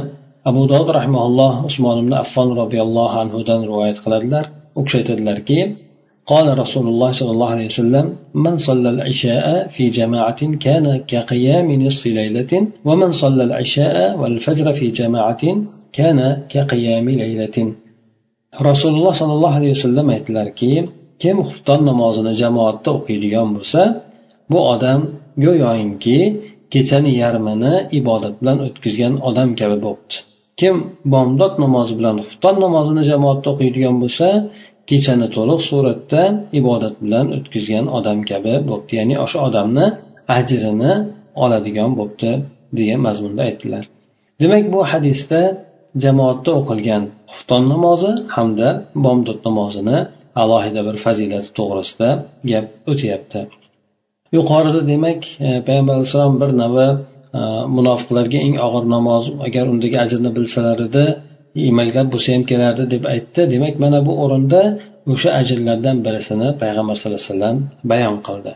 abu 0.51 0.63
dovud 0.73 0.91
rahmaulloh 0.99 1.53
usmon 1.69 1.97
ibn 2.03 2.13
affon 2.25 2.49
roziyallohu 2.61 3.17
anhudan 3.23 3.61
rivoyat 3.69 3.99
qiladilar. 4.05 4.45
U 4.79 4.81
kishi 4.85 4.97
aytadilarki 5.01 5.59
قال 6.32 6.48
رسول 6.64 6.86
الله 6.92 7.12
صلى 7.20 7.32
الله 7.36 7.50
عليه 7.56 7.68
وسلم 7.72 8.06
من 8.46 8.56
صلى 8.68 8.90
العشاء 8.96 9.46
في 9.76 9.84
جماعة 10.00 10.42
كان 10.66 10.86
كقيام 11.12 11.68
نصف 11.86 12.04
ليلة 12.20 12.52
ومن 12.88 13.10
صلى 13.24 13.44
العشاء 13.50 13.96
والفجر 14.20 14.68
في 14.80 14.88
جماعة 15.00 15.44
كان 15.98 16.20
كقيام 16.54 17.08
ليلة 17.24 17.58
رسول 18.70 18.94
الله 18.98 19.14
صلى 19.22 19.34
الله 19.38 19.54
عليه 19.60 19.72
وسلم 19.76 20.06
aytdilarki 20.16 20.72
kim 21.24 21.38
xufton 21.48 21.80
namozini 21.90 22.34
jamoatda 22.42 22.90
o'qiydigan 22.98 23.48
bo'lsa 23.56 23.82
bu 24.52 24.60
odam 24.74 25.00
go'yoki 25.46 26.20
kechani 26.74 27.12
yarmini 27.24 27.74
ibodat 28.00 28.34
bilan 28.42 28.58
o'tkazgan 28.68 29.14
odam 29.30 29.50
kabi 29.60 29.78
bo'libdi 29.86 30.16
kim 30.60 30.76
bomdod 31.14 31.54
namozi 31.64 31.94
bilan 32.00 32.16
xufton 32.28 32.56
namozini 32.66 33.04
jamoatda 33.12 33.48
o'qiydigan 33.54 33.96
bo'lsa 34.04 34.28
kechani 34.91 35.27
to'liq 35.37 35.61
suratda 35.71 36.23
ibodat 36.61 36.95
bilan 37.05 37.27
o'tkazgan 37.37 37.87
odam 37.99 38.19
kabi 38.31 38.55
bo'libdi 38.69 38.93
ya'ni 39.01 39.17
o'sha 39.25 39.39
odamni 39.49 39.87
ajrini 40.39 40.93
oladigan 41.45 41.91
bo'libdi 41.99 42.31
degan 42.79 43.01
mazmunda 43.07 43.43
aytdilar. 43.49 43.85
Demak 44.43 44.65
bu 44.75 44.81
hadisda 44.93 45.41
jamoatda 46.05 46.51
o'qilgan 46.61 47.03
xufton 47.33 47.63
namozi 47.73 48.13
hamda 48.37 48.69
bomdod 49.05 49.39
namozini 49.47 49.99
alohida 50.43 50.81
bir 50.89 50.97
fazilati 51.05 51.51
to'g'risida 51.59 52.09
gap 52.51 52.67
o'tyapti. 52.93 53.41
Yuqorida 54.37 54.81
demak 54.93 55.21
e, 55.47 55.49
payg'ambar 55.67 55.95
alayhissalom 55.97 56.35
bir 56.43 56.51
navi 56.63 56.89
e, 57.39 57.41
munofiqlarga 57.77 58.39
eng 58.47 58.57
og'ir 58.67 58.85
namoz 58.95 59.25
agar 59.47 59.65
undagi 59.73 59.97
ajrni 60.05 60.31
bilsalar 60.37 60.79
edi 60.89 61.05
emaklab 61.69 62.07
bo'lsa 62.13 62.29
ham 62.35 62.45
kelardi 62.51 62.85
deb 62.95 63.05
aytdi. 63.15 63.41
Demak 63.55 63.75
mana 63.85 63.99
bu 64.07 64.13
o'rinda 64.25 64.61
o'sha 65.13 65.31
ajrlardan 65.41 65.97
birisini 66.07 66.49
payg'ambar 66.63 66.95
sallallohu 67.01 67.23
alayhi 67.23 67.33
vasallam 67.33 67.57
bayon 67.91 68.17
qildi. 68.27 68.53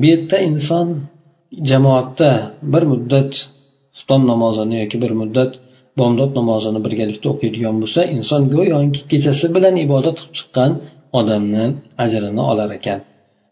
Bu 0.00 0.04
yerda 0.12 0.36
inson 0.48 0.86
jamoatda 1.70 2.30
bir 2.72 2.82
muddat 2.92 3.30
xufton 3.96 4.22
namozini 4.30 4.76
yoki 4.82 4.96
bir 5.04 5.12
muddat 5.20 5.50
bomdod 5.98 6.30
namozini 6.38 6.80
birgalikda 6.86 7.26
o'qiydigan 7.32 7.76
bo'lsa 7.82 8.00
inson 8.16 8.42
go'yoki 8.54 9.00
kechasi 9.10 9.46
bilan 9.56 9.74
ibodat 9.86 10.16
qilib 10.20 10.34
chiqqan 10.38 10.70
odamni 11.18 11.64
ajrini 12.04 12.42
olar 12.50 12.70
ekan. 12.78 13.00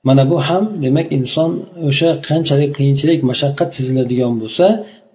Mana 0.08 0.22
bu 0.30 0.36
ham 0.48 0.64
demak 0.84 1.08
inson 1.18 1.50
o'sha 1.88 2.10
qanchalik 2.28 2.70
qiyinchilik 2.78 3.20
mashaqqat 3.30 3.70
seziladigan 3.78 4.34
bo'lsa 4.42 4.66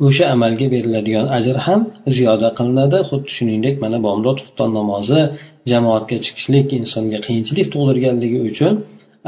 o'sha 0.05 0.25
amalga 0.35 0.67
beriladigan 0.73 1.25
ajr 1.37 1.55
ham 1.65 1.81
ziyoda 2.15 2.49
qilinadi. 2.57 2.97
Xuddi 3.09 3.29
shuningdek 3.37 3.75
mana 3.83 3.97
bomdod 4.07 4.37
xufton 4.43 4.69
namozi 4.79 5.19
jamoatga 5.71 6.17
chiqishlik 6.25 6.67
insonga 6.79 7.19
qiyinchilik 7.25 7.67
tug'dirganligi 7.73 8.39
uchun 8.49 8.73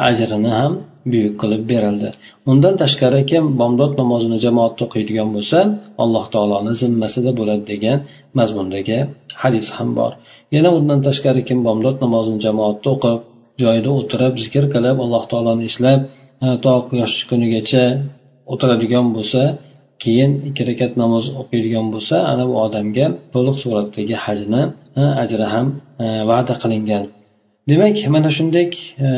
ajrini 0.10 0.52
ham 0.60 0.74
buyuk 1.12 1.36
qilib 1.42 1.64
berildi. 1.72 2.10
Undan 2.52 2.76
tashqari 2.82 3.22
kim 3.32 3.44
bomdod 3.62 3.92
namozini 4.02 4.38
jamoatda 4.46 4.82
o'qiydigan 4.88 5.30
bo'lsa 5.36 5.60
alloh 6.04 6.26
taoloni 6.34 6.74
zimmasida 6.82 7.32
bo'ladi 7.40 7.64
degan 7.72 7.98
mazmundagi 8.40 9.00
hadis 9.42 9.68
ham 9.78 9.90
bor. 10.00 10.12
Yana 10.56 10.70
undan 10.80 11.00
tashqari 11.08 11.42
kim 11.50 11.60
bomdod 11.68 11.96
namozini 12.04 12.40
jamoatda 12.48 12.88
o'qib 12.96 13.20
joyida 13.64 13.90
o'tirib 14.00 14.34
zikr 14.44 14.66
qilib 14.74 14.98
alloh 15.06 15.24
taoloni 15.32 15.64
eslab 15.72 16.00
to 16.64 16.74
quyosh 16.90 17.14
chiqqunigacha 17.20 17.84
o'tiradigan 18.54 19.08
bo'lsa 19.18 19.42
keyin 20.04 20.32
ikki 20.50 20.64
rakat 20.70 20.92
namoz 21.04 21.26
o'qiydigan 21.42 21.88
bo'lsa 21.94 22.16
ana 22.32 22.44
bu 22.50 22.56
odamga 22.66 23.06
to'liq 23.34 23.56
suratdagi 23.64 24.16
hajni 24.26 24.62
ajri 25.24 25.46
ham 25.54 25.68
e, 26.04 26.06
va'da 26.30 26.54
qilingan. 26.62 27.04
Demak 27.70 27.98
mana 28.16 28.30
shunday 28.38 28.66
e, 29.08 29.10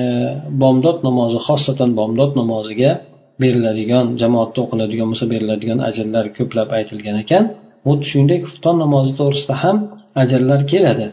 bomdod 0.62 0.98
namozi 1.08 1.40
xosatan 1.48 1.90
bomdod 2.00 2.32
namoziga 2.42 2.92
beriladigan 3.42 4.06
jamoatda 4.22 4.60
o'qiladigan 4.66 5.08
bo'lsa 5.12 5.25
beriladigan 5.34 5.80
ajrlar 5.90 6.25
ko'plab 6.38 6.70
aytilgan 6.78 7.18
ekan. 7.24 7.44
Xuddi 7.88 8.06
shuningdek 8.12 8.42
xufton 8.50 8.75
namozi 8.84 9.12
to'g'risida 9.20 9.56
ham 9.63 9.78
ajrlar 10.24 10.62
keladi. 10.72 11.08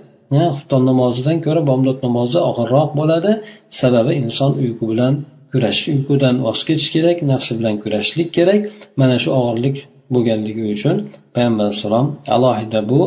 Xufton 0.56 0.82
namozidan 0.90 1.38
ko'ra 1.46 1.60
bomdod 1.70 1.98
namozi 2.06 2.38
og'irroq 2.48 2.90
bo'ladi. 3.00 3.32
Sababi 3.80 4.12
inson 4.22 4.50
uyqu 4.62 4.84
bilan 4.92 5.14
kurashish 5.52 5.86
uyqudan 5.94 6.34
voz 6.46 6.60
kechish 6.68 6.90
kerak 6.96 7.18
nafsi 7.32 7.52
bilan 7.58 7.74
kurashishlik 7.82 8.28
kerak. 8.36 8.60
Mana 9.00 9.16
shu 9.22 9.28
og'irlik 9.40 9.76
bo'lganligi 10.14 10.64
uchun 10.74 10.96
payg'ambar 11.34 11.64
alayhissalom 11.66 12.06
alohida 12.36 12.80
bu 12.90 13.00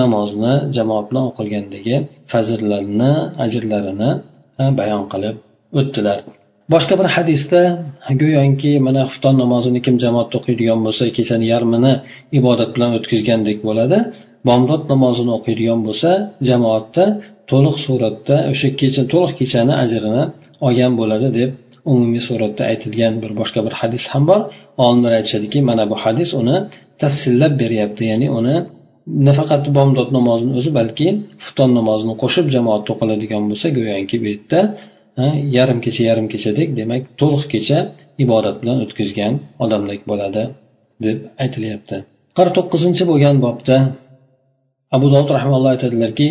namozni 0.00 0.54
jamoat 0.76 1.06
bilan 1.10 1.24
o'qilgandagi 1.30 1.96
fazillarini 2.32 3.12
ajrlarini 3.44 4.10
bayon 4.78 5.04
qilib 5.12 5.36
o'tdilar. 5.80 6.18
Boshqa 6.74 6.94
bir 7.00 7.08
hadisda 7.16 7.60
go'yoki 8.22 8.72
mana 8.86 9.02
xufton 9.10 9.34
namozini 9.42 9.80
kim 9.86 9.96
jamoatda 10.04 10.34
o'qiydigan 10.40 10.80
bo'lsa 10.86 11.04
kechani 11.16 11.46
yarmini 11.52 11.92
ibodat 12.38 12.70
bilan 12.74 12.90
o'tkazgandek 12.98 13.58
bo'ladi. 13.68 13.98
Bomdod 14.48 14.82
namozini 14.92 15.32
o'qiydigan 15.38 15.80
bo'lsa 15.86 16.10
jamoatda 16.48 17.04
to'liq 17.50 17.76
suratda 17.86 18.36
o'sha 18.52 18.68
kecha 18.80 19.02
to'liq 19.12 19.32
kechani 19.40 19.74
ajrini 19.84 20.22
olgan 20.66 20.92
bo'ladi 21.00 21.28
deb 21.38 21.50
umumiy 21.92 22.22
suratda 22.28 22.62
aytilgan 22.72 23.14
bir 23.22 23.32
boshqa 23.40 23.60
bir 23.66 23.74
hadis 23.80 24.04
ham 24.12 24.24
bor. 24.30 24.40
Olimlar 24.84 25.12
aytishadiki 25.18 25.58
mana 25.70 25.84
bu 25.90 25.96
hadis 26.04 26.30
uni 26.40 26.56
tafsillab 27.02 27.52
beryapti 27.62 28.02
ya'ni 28.12 28.28
uni 28.38 28.56
nafaqat 29.28 29.64
bomdod 29.76 30.08
namozini 30.16 30.52
o'zi 30.60 30.70
balki 30.78 31.08
xufton 31.42 31.70
namozini 31.78 32.14
qo'shib 32.22 32.46
jamoatda 32.54 32.90
o'qiladigan 32.94 33.42
bo'lsa 33.50 33.66
go'yoki 33.78 34.16
bu 34.22 34.26
yerda 34.32 34.60
yarim 35.56 35.78
kecha 35.84 36.02
yarim 36.10 36.26
kechadek 36.32 36.68
demak 36.80 37.02
to'liq 37.20 37.44
kecha 37.54 37.78
ibodat 38.24 38.56
bilan 38.62 38.76
o'tkazgan 38.84 39.32
odamdek 39.64 40.00
bo'ladi 40.10 40.42
deb 41.04 41.18
aytilyapti. 41.44 41.96
Qirq 42.36 42.52
to'qqizinchi 42.58 43.04
bo'lgan 43.10 43.36
bobda 43.46 43.76
abu 44.96 45.06
dovud 45.14 45.30
rahimalloh 45.36 45.70
aytadilarki 45.76 46.26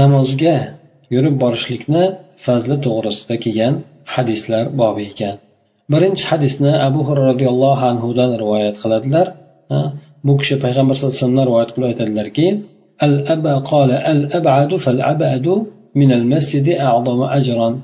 namozga 0.00 0.56
yurib 1.14 1.34
borishlikni 1.42 2.04
fazli 2.44 2.76
to'g'risida 2.86 3.34
kelgan 3.44 3.74
hadislar 4.14 4.64
bobi 4.80 5.02
ekan. 5.12 5.36
Birinchi 5.92 6.24
hadisni 6.30 6.72
abu 6.88 7.00
hurra 7.08 7.24
roziyallohu 7.30 7.84
anhudan 7.92 8.30
rivoyat 8.42 8.76
qiladilar. 8.82 9.26
Bu 10.26 10.32
kishi 10.40 10.54
payg'ambar 10.64 10.94
sallallohu 10.96 11.16
alayhi 11.16 11.26
vasallam 11.26 11.46
rivoyat 11.50 11.70
qilib 11.74 11.88
aytadilarki 11.92 12.46
al 13.06 13.14
aba 13.34 13.54
qala 13.70 13.96
al 14.12 14.20
abadu 14.38 14.74
fal 14.84 15.00
abadu 15.12 15.54
min 16.00 16.10
al 16.18 16.24
masjidi 16.32 16.72
ajran. 17.38 17.74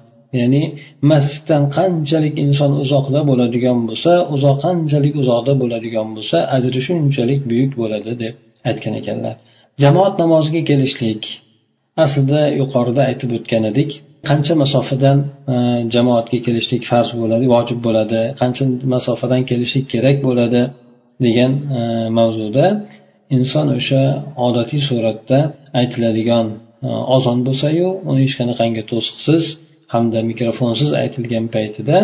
Ya'ni 0.41 0.63
masjiddan 1.11 1.63
qanchalik 1.77 2.35
inson 2.45 2.73
uzoqda 2.83 3.21
bo'ladigan 3.31 3.79
bo'lsa 3.89 4.13
uzoq 4.35 4.57
qanchalik 4.65 5.15
uzoqda 5.23 5.53
bo'ladigan 5.63 6.09
bo'lsa 6.17 6.37
ajri 6.57 6.81
shunchalik 6.87 7.41
buyuk 7.51 7.73
bo'ladi 7.81 8.13
deb 8.23 8.35
aytgan 8.69 8.95
ekanlar. 9.01 9.35
Jamoat 9.83 10.15
namoziga 10.23 10.63
kelishlik 10.71 11.23
aslida 12.05 12.41
yuqorida 12.61 13.03
aytib 13.11 13.31
o'tgan 13.39 13.65
edik. 13.71 13.91
Qancha 14.29 14.55
masofadan 14.63 15.19
e, 15.55 15.57
jamoatga 15.95 16.39
kelishlik 16.47 16.83
farz 16.91 17.11
bo'ladi 17.21 17.45
vojib 17.55 17.79
bo'ladi 17.87 18.21
qancha 18.41 18.65
masofadan 18.95 19.43
kelishlik 19.51 19.87
kerak 19.95 20.17
bo'ladi 20.27 20.63
degan 21.27 21.53
e, 21.79 21.81
mavzuda 22.19 22.67
inson 23.37 23.67
o'sha 23.79 24.03
odatiy 24.47 24.81
suratda 24.89 25.39
aytiladigan 25.81 26.47
e, 26.87 26.89
ozon 27.17 27.39
bo'lsayu 27.49 27.89
uni 28.11 28.21
hech 28.25 28.35
qanaqangi 28.41 28.83
to'siqsiz 28.91 29.43
hamda 29.95 30.19
mikrofonsiz 30.31 30.91
aytilgan 31.03 31.47
paytida 31.55 31.97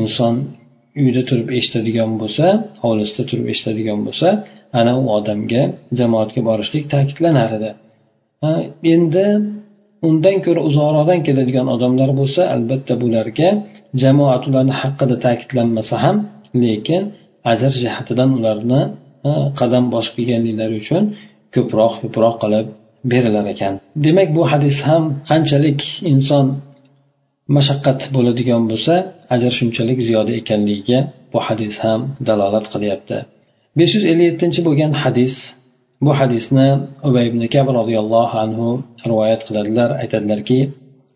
inson 0.00 0.34
uyda 1.02 1.22
turib 1.28 1.48
eshitadigan 1.58 2.10
bo'lsa 2.22 2.46
hovlisida 2.84 3.22
turib 3.30 3.46
eshitadigan 3.52 4.00
bo'lsa 4.06 4.28
ana 4.80 4.92
u 5.00 5.04
odamga 5.18 5.62
jamoatga 5.98 6.40
borishlik 6.48 6.84
ta'kidlanar 6.94 7.50
edi. 7.58 7.70
Endi 8.94 9.26
undan 10.08 10.36
ko'ra 10.46 10.60
uzoqroqdan 10.68 11.20
keladigan 11.26 11.66
odamlar 11.74 12.10
bo'lsa 12.20 12.42
albatta 12.54 12.94
bularga 13.02 13.48
jamoat 14.02 14.42
ularni 14.48 14.74
haqqida 14.82 15.16
ta'kidlanmasa 15.24 15.94
ham 16.04 16.16
lekin 16.64 17.02
ajr 17.52 17.72
jihatidan 17.82 18.30
ularni 18.38 18.82
qadam 19.60 19.84
bosib 19.94 20.14
kelganliklari 20.18 20.74
uchun 20.82 21.02
ko'proq 21.54 21.92
ko'proq 22.02 22.34
qilib 22.42 22.66
berilar 23.12 23.46
ekan. 23.54 23.74
Demak 24.06 24.28
bu 24.36 24.42
hadis 24.52 24.76
ham 24.88 25.02
qanchalik 25.30 25.80
inson 26.12 26.46
mashaqqat 27.56 28.00
bo'ladigan 28.16 28.62
bo'lsa 28.70 28.94
ajr 29.34 29.52
shunchalik 29.58 29.98
ziyoda 30.08 30.32
ekanligiga 30.40 30.98
bu 31.32 31.38
hadis 31.46 31.74
ham 31.84 32.00
dalolat 32.28 32.66
qilyapti. 32.74 33.18
besh 33.78 33.92
yuz 33.96 34.04
ellik 34.10 34.26
yettinchi 34.30 34.60
bo'lgan 34.68 34.92
hadis 35.02 35.34
bu 36.04 36.10
hadisni 36.18 36.68
ubay 37.08 37.24
ibn 37.30 37.40
kab 37.54 37.66
roziyallohu 37.78 38.34
anhu 38.44 38.68
rivoyat 39.10 39.40
qiladilar 39.46 39.90
aytadilarki 40.02 40.60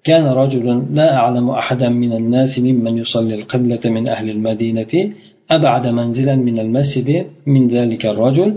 كان 0.08 0.26
رجل 0.42 0.66
لا 0.98 1.08
أعلم 1.20 1.46
أحدا 1.62 1.88
من 2.02 2.12
الناس 2.20 2.52
ممن 2.68 2.94
يصلي 3.02 3.34
القبلة 3.40 3.84
من 3.96 4.04
أهل 4.14 4.26
المدينة 4.36 4.92
أبعد 5.56 5.84
منزلا 5.98 6.34
من 6.48 6.56
المسجد 6.64 7.08
من 7.54 7.62
ذلك 7.76 8.02
الرجل 8.12 8.50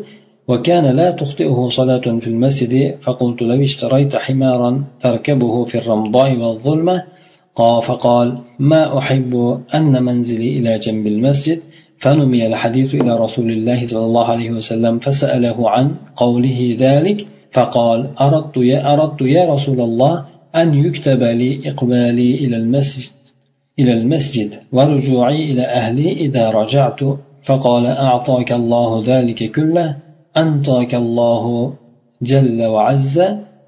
وكان 0.49 0.85
لا 0.99 1.07
تخطئه 1.21 1.59
صلاة 1.79 2.05
في 2.23 2.27
المسجد 2.33 2.73
فقلت 3.05 3.39
لو 3.49 3.59
اشتريت 3.69 4.13
حمارا 4.25 4.71
تركبه 5.05 5.53
في 5.69 5.75
الرمضاء 5.81 6.29
والظلمة. 6.41 6.97
فقال 7.87 8.37
ما 8.59 8.97
أحب 8.97 9.59
أن 9.75 10.03
منزلي 10.03 10.59
إلى 10.59 10.79
جنب 10.79 11.07
المسجد 11.07 11.59
فنمي 12.01 12.47
الحديث 12.47 12.95
إلى 12.95 13.11
رسول 13.25 13.49
الله 13.51 13.87
صلى 13.87 14.05
الله 14.05 14.25
عليه 14.33 14.51
وسلم 14.51 14.99
فسأله 14.99 15.69
عن 15.69 15.85
قوله 16.15 16.59
ذلك 16.79 17.19
فقال 17.55 17.99
أردت 18.21 18.57
يا 18.57 18.93
أردت 18.93 19.21
يا 19.21 19.53
رسول 19.53 19.79
الله 19.81 20.25
أن 20.61 20.67
يكتب 20.73 21.21
لي 21.23 21.69
إقبالي 21.69 22.35
إلى 22.43 22.57
المسجد 22.57 23.11
إلى 23.79 23.93
المسجد 23.93 24.51
ورجوعي 24.71 25.51
إلى 25.51 25.61
أهلي 25.61 26.07
إذا 26.25 26.49
رجعت. 26.59 27.01
فقال 27.47 27.85
أعطاك 27.85 28.51
الله 28.51 29.03
ذلك 29.05 29.51
كله 29.51 29.97
أنطاك 30.37 30.95
الله 30.95 31.45
جل 32.21 32.59
وعز 32.65 33.15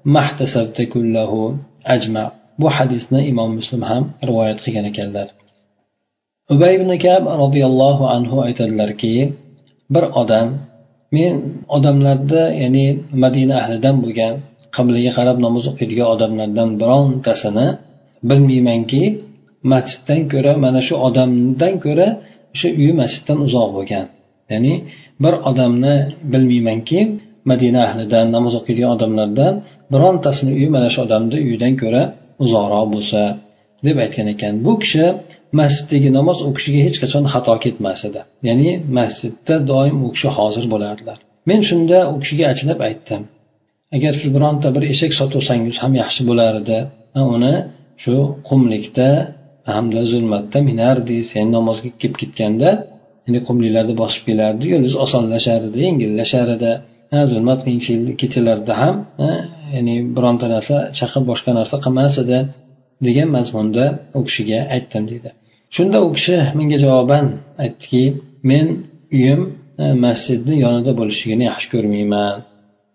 ما 0.04 0.20
احتسبت 0.20 0.82
كله. 0.82 1.56
أجمع. 1.86 2.30
Bu 2.58 2.70
hadisni 2.70 3.20
imom 3.26 3.50
muslim 3.58 3.82
ham 3.82 4.04
rivoyat 4.28 4.58
qilgan 4.64 4.84
ekanlar. 4.90 5.26
Ubay 6.52 6.72
ibn 6.78 6.90
kab 7.04 7.22
roziyallohu 7.42 8.04
anhu 8.16 8.36
aytadilarki 8.46 9.14
bir 9.94 10.04
odam 10.20 10.48
men 11.16 11.34
odamlarda 11.76 12.42
ya'ni 12.62 12.86
madina 13.22 13.54
ahlidan 13.62 13.96
bo'lgan 14.04 14.34
qiblaga 14.76 15.10
qarab 15.18 15.36
namoz 15.46 15.64
o'qiydigan 15.70 16.08
odamlardan 16.14 16.68
birontasini 16.80 17.66
bilmaymanki 18.28 19.02
masjiddan 19.72 20.20
ko'ra 20.32 20.52
mana 20.64 20.80
shu 20.86 20.94
odamdan 21.08 21.74
ko'ra 21.84 22.08
o'sha 22.54 22.68
uyi 22.80 22.92
masjiddan 23.00 23.38
uzoq 23.46 23.68
bo'lgan. 23.76 24.06
Ya'ni 24.52 24.74
bir 25.22 25.34
odamni 25.50 25.94
bilmaymanki 26.32 27.00
madina 27.50 27.80
ahlidan 27.88 28.26
namoz 28.36 28.54
o'qiydigan 28.60 28.90
odamlardan 28.96 29.54
birontasini 29.92 30.52
uyi 30.58 30.68
mana 30.76 30.88
shu 30.94 30.98
odamni 31.06 31.36
uyidan 31.46 31.72
ko'ra 31.82 32.02
uzoqroq 32.44 32.86
bo'lsa. 32.94 33.20
Deb 33.86 33.96
aytgan 34.04 34.28
ekan. 34.34 34.54
Bu 34.66 34.72
kishi 34.82 35.04
masjiddagi 35.60 36.10
namoz 36.18 36.38
o'qishiga 36.48 36.80
hech 36.86 36.98
qachon 37.02 37.24
xato 37.32 37.54
ketmas 37.64 38.00
edi. 38.08 38.20
Ya'ni 38.48 38.70
masjidda 38.98 39.54
doim 39.70 39.96
u 40.06 40.08
kishi 40.14 40.28
hozir 40.38 40.64
bo'lardilar. 40.72 41.18
Men 41.48 41.60
shunda 41.68 41.98
u 42.12 42.14
kishiga 42.22 42.44
achinib 42.52 42.80
aytdim. 42.88 43.22
Agar 43.96 44.12
siz 44.20 44.28
bironta 44.36 44.68
bir 44.76 44.84
eshak 44.92 45.12
sotuvsangiz 45.20 45.76
ham 45.82 45.92
yaxshi 46.02 46.22
bo'lar 46.30 46.52
edi. 46.62 46.78
Uni 47.36 47.54
shu 48.02 48.14
qumlikda 48.48 49.08
hamda 49.74 50.00
zulmatda 50.12 50.58
minardingiz 50.68 51.28
ya'ni 51.36 51.50
namozga 51.58 51.90
kelib 52.00 52.16
ketganda 52.22 52.70
ya'ni 53.26 53.40
qumliklarni 53.48 53.94
bosib 54.02 54.22
kelardi 54.28 54.64
yo'lingiz 54.72 54.96
osonlashar 55.04 55.60
edi 55.68 55.78
yengillashar 55.86 56.48
edi. 56.56 56.72
Zulmat 57.32 57.60
kechalarda 58.20 58.72
ham 58.82 58.96
ya'ni 59.76 59.94
bironta 60.16 60.46
narsa 60.54 60.76
chaqib 60.98 61.22
boshqa 61.30 61.50
narsa 61.58 61.76
qilmas 61.84 62.14
edi. 62.24 62.38
Degan 63.06 63.28
mazmunda 63.36 63.84
u 64.18 64.20
kishiga 64.28 64.58
aytdim 64.74 65.04
deydi. 65.10 65.30
Shunda 65.76 65.98
u 66.06 66.08
kishi 66.16 66.36
menga 66.58 66.78
javoban 66.84 67.26
aytdiki 67.64 68.02
men 68.50 68.66
uyim 69.16 69.40
e, 69.82 69.84
masjidni 70.04 70.54
yonida 70.64 70.92
bo'lishligini 71.00 71.44
yaxshi 71.50 71.68
ko'rmayman. 71.74 72.36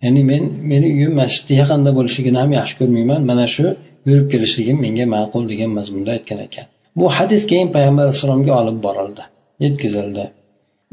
Ya'ni 0.04 0.22
men 0.32 0.44
meni 0.72 0.88
uyim 0.98 1.14
masjidni 1.22 1.56
yaqinida 1.62 1.92
bo'lishligini 1.98 2.38
ham 2.44 2.52
yaxshi 2.60 2.76
ko'rmayman. 2.80 3.22
Mana 3.30 3.46
shu 3.56 3.66
yurib 4.08 4.28
kelishligim 4.34 4.78
menga 4.86 5.06
ma'qul 5.16 5.44
degan 5.52 5.72
mazmunda 5.78 6.10
aytgan 6.18 6.40
ekan. 6.48 6.66
Bu 7.00 7.06
hadis 7.18 7.42
keyin 7.52 7.70
payg'ambar 7.76 8.04
alayhissalomga 8.06 8.54
olib 8.62 8.78
borildi 8.86 9.24
yetkazildi. 9.66 10.24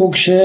U 0.05 0.07
kishi 0.15 0.41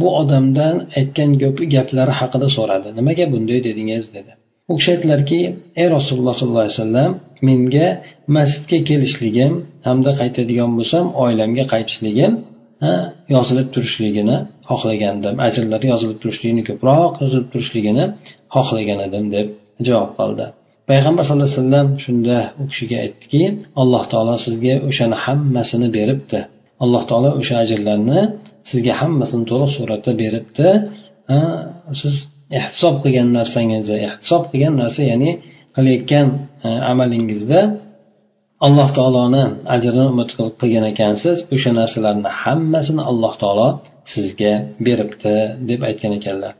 bu 0.00 0.08
odamdan 0.20 0.74
aytgan 0.98 1.30
gaplari 1.74 2.12
haqida 2.20 2.48
so'radi. 2.56 2.88
Nimaga 2.98 3.24
bunday 3.32 3.58
dedingiz 3.68 4.04
dedi. 4.16 4.32
U 4.70 4.72
kishi 4.78 4.90
aytdilarki 4.94 5.40
ey 5.80 5.86
rasululloh 5.96 6.34
sollallohu 6.40 6.64
alayhi 6.64 6.76
vasallam 6.78 7.10
menga 7.48 7.88
masjidga 8.36 8.78
kelishligim 8.88 9.52
hamda 9.86 10.10
qaytadigan 10.20 10.70
bo'lsam 10.78 11.04
oilamga 11.24 11.64
qaytishligim 11.72 12.32
yozilib 13.34 13.68
turishligini 13.74 14.36
xohlagandim 14.68 15.34
ajrlari 15.46 15.86
yozilib 15.92 16.18
turishligini 16.22 16.62
ko'proq 16.68 17.12
yozilib 17.22 17.48
turishligini 17.52 18.04
xohlagan 18.54 18.98
edim 19.06 19.24
deb 19.34 19.46
javob 19.88 20.12
qildi 20.20 20.46
payg'ambar 20.90 21.22
sallallohu 21.26 21.50
alayhi 21.50 21.62
vasallam 21.62 21.88
shunda 22.04 22.36
u 22.60 22.64
kishiga 22.70 22.96
aytdiki 23.04 23.42
alloh 23.82 24.02
taolo 24.12 24.34
sizga 24.46 24.74
o'shani 24.88 25.16
hammasini 25.24 25.88
beribdi. 25.96 26.40
Alloh 26.84 27.02
taolo 27.10 27.30
o'sha 27.40 27.54
ajrlarni 27.64 28.20
sizga 28.70 28.92
hammasini 29.00 29.44
to'liq 29.50 29.70
suratda 29.78 30.12
beribdi. 30.22 30.68
Siz 32.00 32.14
ehtisob 32.58 32.94
qilgan 33.04 33.28
narsangizni 33.38 33.96
ehtisob 34.08 34.42
qilgan 34.50 34.74
narsa 34.82 35.02
ya'ni 35.10 35.30
qilayotgan 35.76 36.26
e, 36.66 36.68
amalingizda 36.92 37.60
alloh 38.66 38.88
taoloni 38.98 39.44
ajrini 39.74 40.04
umid 40.12 40.30
qilgan 40.60 40.84
ekansiz 40.92 41.36
o'sha 41.54 41.70
narsalarni 41.80 42.30
hammasini 42.42 43.02
alloh 43.10 43.34
taolo 43.42 43.68
sizga 44.12 44.52
beribdi 44.86 45.34
deb 45.70 45.80
aytgan 45.88 46.12
ekanlar. 46.18 46.52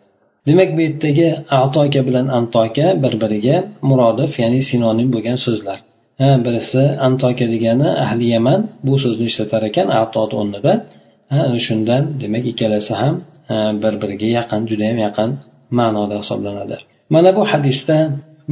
Demak 0.49 0.71
bu 0.77 0.81
yerdagi 0.87 1.29
atoka 1.63 2.01
bilan 2.09 2.27
antoka 2.39 2.87
bir 3.03 3.15
biriga 3.23 3.57
murodif 3.89 4.33
ya'ni 4.43 4.61
sinonim 4.71 5.09
bo'lgan 5.15 5.39
so'zlar. 5.47 5.79
Birisi 6.45 6.83
antoka 7.07 7.47
degani 7.55 7.89
ahli 8.05 8.27
yaman 8.35 8.61
bu 8.87 8.95
so'zni 9.03 9.25
ishlatar 9.31 9.63
ekan 9.71 9.89
atoni 10.03 10.35
o'rnida. 10.41 10.73
Shundan 11.67 12.03
demak 12.23 12.45
ikkalasi 12.53 12.93
ham 13.01 13.15
bir 13.83 13.95
biriga 14.03 14.29
yaqin 14.39 14.61
judayam 14.71 14.99
yaqin 15.07 15.31
ma'noda 15.79 16.17
hisoblanadi. 16.23 16.77
Mana 17.15 17.31
bu 17.37 17.43
hadisda 17.53 17.97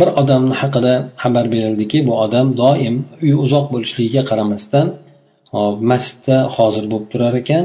bir 0.00 0.08
odamni 0.20 0.54
haqida 0.62 0.94
xabar 1.22 1.46
berildiki 1.54 1.98
bu 2.08 2.14
odam 2.24 2.46
doim 2.62 2.96
uyi 3.24 3.36
uzoq 3.44 3.66
bo'lishligiga 3.72 4.22
qaramasdan 4.30 4.86
masjidda 5.90 6.36
hozir 6.56 6.84
bo'lib 6.92 7.06
turar 7.12 7.34
ekan. 7.42 7.64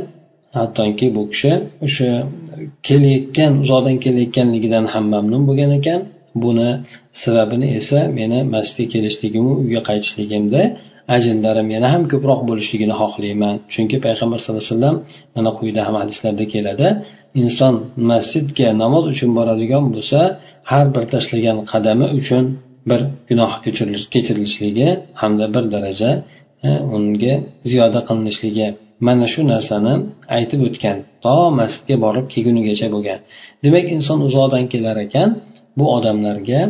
Hattoki 0.60 1.08
bu 1.16 1.22
kishi 1.32 1.54
o'sha 1.86 2.12
kelayotgan 2.88 3.52
uzoqdan 3.64 3.98
kelayotganligidan 4.06 4.86
ham 4.94 5.06
mamnun 5.14 5.42
bo'lgan 5.50 5.72
ekan. 5.80 6.00
Buni 6.44 6.70
sababini 7.24 7.68
esa 7.80 8.00
meni 8.18 8.40
masjidga 8.56 8.86
kelishligim 8.94 9.46
uyga 9.62 9.82
qaytishligimda 9.90 10.62
ajinlarim 11.16 11.68
yana 11.76 11.88
ham 11.94 12.04
ko'proq 12.12 12.40
bo'lishligini 12.50 12.96
xohlayman. 13.02 13.56
Chunki 13.74 13.98
payg'ambar 14.06 14.38
sallallohu 14.40 14.64
alayhi 14.64 14.76
vasallam 14.76 14.98
mana 15.36 15.50
quyida 15.58 15.82
ham 15.88 15.96
hadislarda 16.02 16.46
keladi 16.54 16.88
inson 17.42 17.76
masjidga 18.12 18.68
namoz 18.84 19.06
uchun 19.14 19.30
boradigan 19.38 19.86
bo'lsa 19.96 20.20
har 20.72 20.86
bir 20.96 21.04
tashlagan 21.14 21.58
qadami 21.72 22.08
uchun 22.20 22.44
bir 22.90 23.02
gunoh 23.30 23.52
kechirilishligi 24.14 24.90
hamda 25.22 25.46
bir 25.56 25.64
daraja 25.74 26.12
e, 26.68 26.70
unga 26.96 27.34
ziyoda 27.72 28.00
qilinishligi 28.08 28.68
mana 29.08 29.28
shu 29.34 29.42
narsani 29.54 29.94
aytib 30.38 30.62
o'tgan 30.68 30.98
to 31.24 31.36
masjidga 31.60 31.96
borib 32.06 32.26
kelgunigacha 32.34 32.88
bo'lgan. 32.96 33.20
Demak 33.64 33.86
inson 33.96 34.20
uzoqdan 34.28 34.64
kelar 34.74 34.98
ekan 35.06 35.30
bu 35.78 35.86
odamlarga 35.98 36.62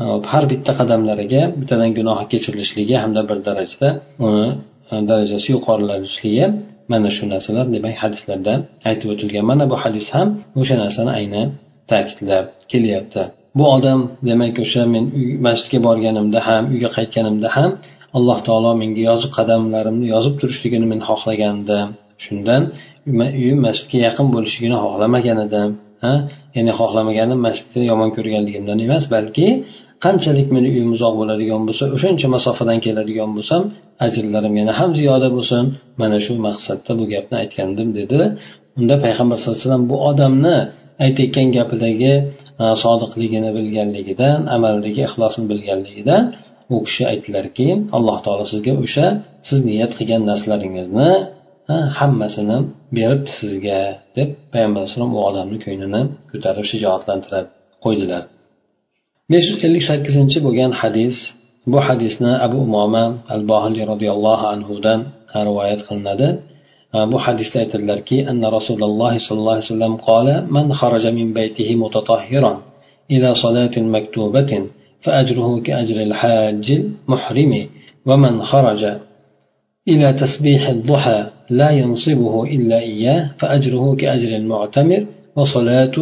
Э, 0.00 0.04
har 0.32 0.44
bitta 0.52 0.72
qadamlariga 0.80 1.42
bittadan 1.60 1.90
gunohi 1.98 2.24
kechirilishligi 2.32 2.96
hamda 3.02 3.22
bir 3.30 3.38
darajada 3.48 3.88
uni 4.26 4.46
e, 4.92 4.94
darajasi 5.10 5.48
yuqorilanishligi 5.54 6.44
mana 6.92 7.08
shu 7.16 7.24
narsalar 7.32 7.66
demak 7.76 7.96
hadislarda 8.02 8.54
aytib 8.88 9.08
o'tilgan. 9.14 9.44
Mana 9.50 9.64
bu 9.72 9.76
hadis 9.84 10.06
ham 10.16 10.28
o'sha 10.60 10.76
narsani 10.82 11.10
aynan 11.20 11.48
ta'kidlab 11.90 12.46
kelyapti. 12.72 13.22
Bu 13.58 13.64
odam 13.76 14.00
demak 14.28 14.54
o'sha 14.64 14.82
men 14.94 15.04
masjidga 15.46 15.78
borganimda 15.88 16.40
ham 16.48 16.62
uyga 16.72 16.88
qaytganimda 16.96 17.48
ham 17.56 17.70
alloh 18.16 18.38
taolo 18.46 18.70
menga 18.82 19.02
yozib 19.10 19.30
qadamlarimni 19.38 20.06
yozib 20.14 20.34
turishligini 20.40 20.86
men 20.92 21.00
xohlagandim 21.08 21.88
shundan 22.24 22.62
uyim 23.40 23.58
masjidga 23.66 23.98
yaqin 24.06 24.26
bo'lishligini 24.34 24.76
xohlamagan 24.84 25.38
edim. 25.46 25.70
Ha? 26.04 26.12
Ya'ni 26.56 26.72
xohlamaganim 26.80 27.38
masjidni 27.46 27.84
yomon 27.90 28.10
ko'rganligimdan 28.16 28.78
emas 28.86 29.04
balki 29.14 29.46
qanchalik 30.04 30.48
meni 30.56 30.68
uyim 30.74 30.90
uzoq 30.96 31.14
bo'ladigan 31.20 31.62
bo'lsa 31.68 31.84
o'shancha 31.96 32.26
masofadan 32.36 32.78
keladigan 32.86 33.30
bo'lsam 33.36 33.62
ajrlarim 34.06 34.54
yana 34.60 34.72
ham 34.80 34.90
ziyoda 34.98 35.28
bo'lsin. 35.36 35.64
Mana 36.00 36.18
shu 36.24 36.32
maqsadda 36.48 36.92
bu 36.98 37.04
gapni 37.12 37.36
aytgandim 37.42 37.88
dedi. 37.98 38.20
Unda 38.78 38.94
payg'ambar 39.04 39.36
sallallohu 39.38 39.58
alayhi 39.58 39.68
vasallam 39.68 39.84
bu 39.92 39.96
odamni 40.10 40.56
aytayotgan 41.04 41.48
gapidagi 41.56 42.12
sodiqligini 42.84 43.50
bilganligidan 43.56 44.38
amaldagi 44.56 45.00
ixlosini 45.08 45.46
bilganligidan 45.52 46.22
u 46.74 46.76
kishi 46.86 47.02
aytdilarki 47.12 47.68
alloh 47.96 48.18
taolo 48.24 48.44
sizga 48.52 48.72
o'sha 48.84 49.06
siz 49.48 49.58
niyat 49.68 49.92
qilgan 49.98 50.22
narsalaringizni 50.30 51.10
hammasini 51.98 52.58
berib 52.96 53.22
sizga 53.38 53.80
deb 54.16 54.28
payg'ambar 54.52 54.78
alayhisalom 54.80 55.12
u 55.18 55.20
odamni 55.28 55.58
ko'nglini 55.64 56.02
ko'tarib 56.30 56.64
shijoatlantirib 56.70 57.46
qo'ydilar. 57.84 58.22
Besh 59.30 59.46
yuz 59.50 59.60
ellik 59.66 59.84
sakkizinchi 59.90 60.38
bo'lgan 60.46 60.72
hadis 60.80 61.16
bu 61.72 61.78
hadisni 61.86 62.32
abu 62.46 62.58
umoma 62.66 63.04
al 63.34 63.42
bohiliy 63.50 63.84
roziyallohu 63.92 64.44
anhudan 64.54 65.00
rivoyat 65.48 65.80
qilinadi 65.88 66.28
bu 67.12 67.18
hadisda 67.24 67.56
aytadilarki 67.64 68.18
anna 68.30 68.46
rasululloh 68.56 69.12
sollallohu 69.26 69.56
alayhi 69.56 69.68
vasallam 69.68 69.94
qola 70.08 70.36
man 70.56 70.66
xaraja 70.80 71.10
min 71.18 71.28
baytihi 71.38 71.72
mutatahhiran 71.82 72.56
ila 73.14 73.28
salatin 73.44 73.84
maktubatin 73.96 74.64
فأجره 75.04 75.60
كأجر 75.66 75.96
الحاج 76.08 76.66
المحرم 76.70 77.52
ومن 78.08 78.42
خرج 78.42 78.82
إلى 79.88 80.12
تسبيح 80.12 80.68
الضحى 80.68 81.20
لا 81.50 81.70
ينصبه 81.70 82.34
إلا 82.44 82.78
إياه 82.78 83.30
فأجره 83.40 83.84
كأجر 84.00 84.36
المعتمر 84.36 85.02
وصلاة 85.36 85.96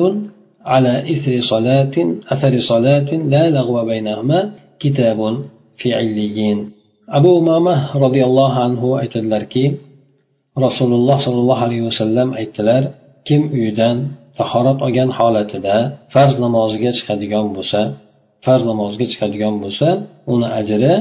على 0.73 0.93
إثر 1.13 1.33
صلاة 1.53 1.95
أثر 2.33 2.53
صلاة 2.71 3.09
لا 3.33 3.43
لغو 3.55 3.85
بينهما 3.91 4.39
كتاب 4.83 5.19
في 5.79 5.87
عليين 5.97 6.57
أبو 7.17 7.29
أمامة 7.39 7.75
رضي 8.05 8.23
الله 8.29 8.53
عنه 8.65 8.81
aytadilarki 9.03 9.65
rasululloh 10.65 11.17
sollallohu 11.25 11.63
alayhi 11.67 11.85
vasallam 11.89 12.29
aytdilar 12.39 12.83
kim 13.27 13.41
uydan 13.57 13.97
tahorat 14.39 14.79
olgan 14.85 15.09
holatida 15.19 15.75
farz 16.13 16.35
namoziga 16.45 16.91
chiqadigan 16.97 17.45
bo'lsa 17.57 17.79
farz 18.45 18.63
namoziga 18.71 19.05
chiqadigan 19.13 19.55
bo'lsa 19.63 19.87
uni 20.33 20.47
ajri 20.59 20.93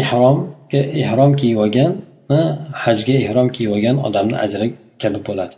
ihromga 0.00 0.80
ihrom 1.02 1.32
kiyib 1.40 1.58
olgan 1.64 1.90
hajga 2.84 3.14
ihrom 3.24 3.48
kiyib 3.54 3.70
olgan 3.76 3.96
odamni 4.06 4.36
ajri 4.44 4.68
kabi 5.02 5.18
bo'ladi 5.28 5.54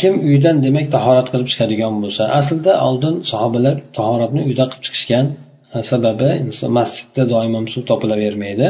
kim 0.00 0.14
uydan 0.28 0.56
demak 0.66 0.86
tahorat 0.96 1.28
qilib 1.32 1.48
chiqadigan 1.52 1.94
bo'lsa 2.02 2.22
aslida 2.38 2.72
oldin 2.88 3.14
sahobalar 3.30 3.76
tahoratni 3.98 4.40
uyda 4.48 4.64
qilib 4.70 4.82
chiqishgan 4.86 5.26
sababi 5.90 6.30
masjidda 6.78 7.22
doimo 7.32 7.58
suv 7.74 7.82
topilavermaydi. 7.90 8.66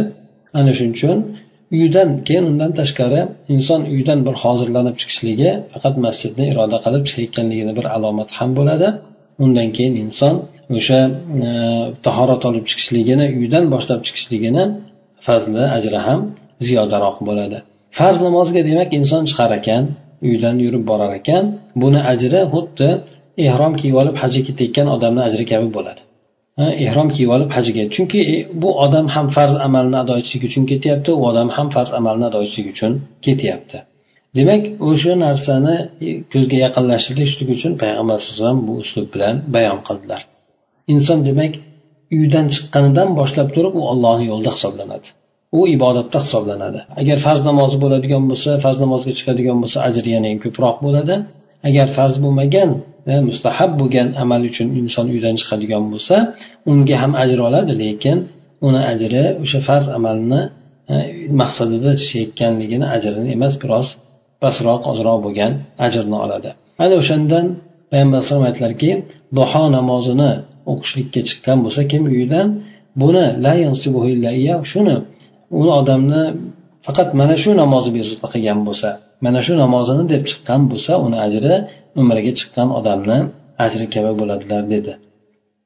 Ana 0.58 0.72
shuning 0.76 0.94
uchun 0.98 1.18
uydan 1.78 2.08
keyin 2.26 2.44
undan 2.50 2.72
tashqari 2.80 3.20
inson 3.54 3.80
uydan 3.94 4.18
bir 4.26 4.34
hozirlanib 4.42 4.96
chiqishligi 5.00 5.50
faqat 5.72 5.94
masjidni 6.06 6.44
iroda 6.52 6.78
qilib 6.84 7.02
chiqayotganligini 7.08 7.72
bir 7.78 7.86
alomati 7.96 8.32
ham 8.38 8.50
bo'ladi. 8.58 8.88
Undan 9.44 9.68
keyin 9.76 9.94
inson 10.04 10.34
o'sha 10.78 11.00
e, 11.46 11.48
tahorat 12.06 12.42
olib 12.48 12.64
chiqishligini 12.70 13.26
uydan 13.40 13.64
boshlab 13.74 14.00
chiqishligini 14.06 14.64
fazli 15.26 15.62
ajri 15.76 15.98
ham 16.06 16.20
ziyodaroq 16.66 17.16
bo'ladi. 17.28 17.58
Farz 17.98 18.18
namozga 18.26 18.60
demak 18.70 18.90
inson 18.98 19.22
chiqar 19.30 19.50
ekan 19.60 19.82
uydan 20.28 20.56
yurib 20.64 20.84
borar 20.90 21.12
ekan 21.20 21.44
buni 21.82 22.00
ajri 22.12 22.40
xuddi 22.52 22.88
ehrom 23.48 23.72
kiyib 23.80 23.96
olib 24.02 24.16
hajga 24.22 24.42
ketayotgan 24.48 24.88
odamni 24.96 25.22
ajri 25.28 25.44
kabi 25.52 25.68
bo'ladi. 25.76 26.00
Ehrom 26.86 27.08
kiyib 27.14 27.30
olib 27.36 27.50
hajga. 27.56 27.82
Chunki 27.94 28.20
e, 28.34 28.36
bu 28.62 28.70
odam 28.84 29.06
ham 29.14 29.26
farz 29.36 29.54
amalni 29.66 29.96
ado 30.02 30.12
etishlik 30.20 30.42
uchun 30.48 30.64
ketyapti 30.72 31.10
u 31.18 31.22
odam 31.30 31.48
ham 31.56 31.68
farz 31.74 31.90
amalni 31.98 32.24
ado 32.30 32.38
etishlik 32.44 32.66
uchun 32.74 32.92
ketyapti. 33.26 33.78
Demak 34.38 34.62
o'sha 34.88 35.14
narsani 35.24 35.76
e, 36.06 36.08
ko'zga 36.32 36.56
yaqinlashtirishlik 36.64 37.48
uchun 37.56 37.72
payg'ambar 37.82 38.18
alayhi 38.24 38.66
bu 38.68 38.72
uslub 38.82 39.06
bilan 39.14 39.34
bayon 39.54 39.80
qildilar. 39.88 40.20
Inson 40.94 41.18
demak 41.28 41.52
uydan 42.18 42.46
chiqqanidan 42.54 43.08
boshlab 43.20 43.48
turib 43.54 43.74
u 43.80 43.82
ollohni 43.92 44.24
yo'lida 44.30 44.50
hisoblanadi. 44.56 45.08
U 45.58 45.60
ibodatda 45.76 46.18
hisoblanadi. 46.24 46.80
Agar 47.00 47.18
farz 47.26 47.40
namozi 47.50 47.76
bo'ladigan 47.84 48.24
bo'lsa 48.30 48.50
farz 48.64 48.78
namozga 48.84 49.12
chiqadigan 49.18 49.58
bo'lsa 49.62 49.78
ajri 49.88 50.10
yana 50.16 50.26
ham 50.32 50.38
ko'proq 50.44 50.76
bo'ladi. 50.86 51.14
Agar 51.68 51.86
farz 51.96 52.14
bo'lmagan 52.24 52.70
e, 53.10 53.12
mustahab 53.28 53.70
bo'lgan 53.80 54.08
amal 54.22 54.42
uchun 54.50 54.68
inson 54.80 55.06
uydan 55.14 55.34
chiqadigan 55.40 55.84
bo'lsa 55.92 56.16
unga 56.70 56.96
ham 57.02 57.12
ajr 57.22 57.38
oladi 57.48 57.72
lekin 57.82 58.18
uni 58.66 58.80
ajri 58.92 59.24
o'sha 59.44 59.60
farz 59.68 59.86
amalni 59.98 60.40
e, 60.92 60.94
maqsadida 61.40 61.90
chekkanligini 62.08 62.86
ajrini 62.96 63.28
emas 63.36 63.54
biroz 63.62 63.86
pastroq 64.42 64.82
ozroq 64.92 65.18
bo'lgan 65.26 65.52
ajrni 65.86 66.16
oladi. 66.24 66.50
Ana 66.84 66.94
o'shandan 67.02 67.46
payg'ambar 67.90 68.16
alayhisalom 68.18 68.44
aytdilarki 68.50 68.90
duho 69.38 69.64
namozini 69.76 70.30
o'qishlikka 70.72 71.20
chiqqan 71.28 71.58
bo'lsa 71.64 71.80
kim 71.92 72.02
uyidan 72.12 72.48
buni 73.02 73.24
la 73.44 73.52
shuni 74.72 74.96
u 75.58 75.62
odamni 75.80 76.22
faqat 76.86 77.08
mana 77.20 77.34
shu 77.42 77.50
namozni 77.62 77.90
bezovta 77.98 78.26
qilgan 78.34 78.60
bo'lsa 78.68 78.88
mana 79.24 79.40
shu 79.46 79.52
namozini 79.62 80.04
deb 80.12 80.22
chiqqan 80.30 80.60
bo'lsa 80.70 80.92
uni 81.06 81.18
ajri 81.26 81.54
umraga 82.00 82.32
chiqqan 82.38 82.68
odamni 82.78 83.18
ajri 83.64 83.86
kabi 83.94 84.12
bo'ladilar 84.20 84.62
dedi. 84.74 84.92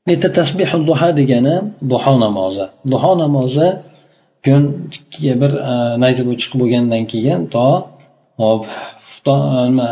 Bitta 0.09 0.29
tasbihul 0.39 0.83
duha 0.91 1.09
degani 1.21 1.57
duho 1.93 2.15
namozi. 2.25 2.67
Duho 2.93 3.13
namozi 3.23 3.69
kunga 4.45 5.35
bir 5.43 5.53
e, 5.71 5.75
nayza 6.03 6.23
chiqib 6.41 6.59
bo'lgandan 6.63 7.03
keyin 7.13 7.41
to 7.55 7.67
hop 8.43 8.63
nima 9.69 9.89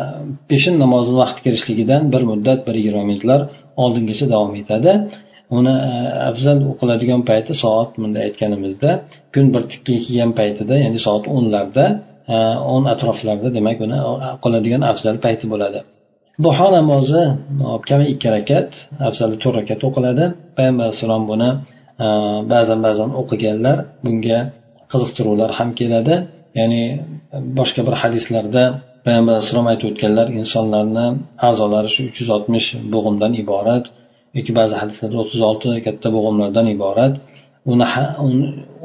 peshin 0.50 0.74
namozini 0.85 1.16
vaqti 1.22 1.40
kirishligidan 1.46 2.02
bir 2.12 2.22
muddat 2.31 2.61
bir 2.66 2.74
yigirma 2.81 3.05
minutlar 3.11 3.40
oldingacha 3.83 4.26
davom 4.35 4.52
etadi. 4.62 4.92
Uni 5.57 5.75
e, 5.91 5.93
afzal 6.31 6.59
o'qiladigan 6.73 7.23
payti 7.31 7.53
soat 7.62 7.91
bunday 8.03 8.23
aytganimizda 8.29 8.91
kun 9.35 9.47
bir 9.55 9.62
tikka 9.73 9.95
kelgan 10.05 10.33
paytida 10.41 10.75
ya'ni 10.85 10.99
soat 11.07 11.25
o'nlarda 11.37 11.85
e, 12.35 12.37
o'n 12.75 12.85
atroflarida 12.95 13.51
demak 13.59 13.79
uni 13.87 13.99
e, 14.09 14.11
o'qiladigan 14.37 14.83
afzal 14.93 15.17
payti 15.25 15.47
bo'ladi. 15.53 15.81
Duho 16.45 16.67
namozi 16.79 17.23
kami 17.88 18.05
ikki 18.12 18.29
rakat 18.37 18.69
afzali 19.09 19.37
to'rt 19.43 19.57
rakat 19.61 19.81
o'qiladi. 19.88 20.25
Payg'ambar 20.57 20.85
alayhissalom 20.87 21.23
buni 21.33 21.51
ba'zan 22.53 22.79
ba'zan 22.87 23.11
o'qiganlar 23.21 23.77
bunga 24.05 24.38
qiziqtiruvlar 24.93 25.51
ham 25.59 25.69
keladi. 25.81 26.15
Ya'ni 26.59 26.83
boshqa 27.59 27.81
bir 27.87 27.95
hadislarda 28.03 28.62
payg'ambar 29.07 29.33
alayhissalom 29.35 29.67
aytib 29.73 29.87
o'tganlar 29.91 30.27
insonlarni 30.41 31.07
a'zolari 31.49 31.88
shu 31.95 32.01
uch 32.09 32.17
yuz 32.21 32.31
oltmish 32.37 32.69
bo'g'imdan 32.95 33.33
iborat 33.43 33.85
yoki 34.37 34.53
ba'zi 34.59 34.75
hadislarda 34.83 35.16
o'ttiz 35.23 35.40
olti 35.51 35.68
katta 35.87 36.09
bo'g'imlardan 36.16 36.66
iborat. 36.77 37.14
Uni 37.73 37.87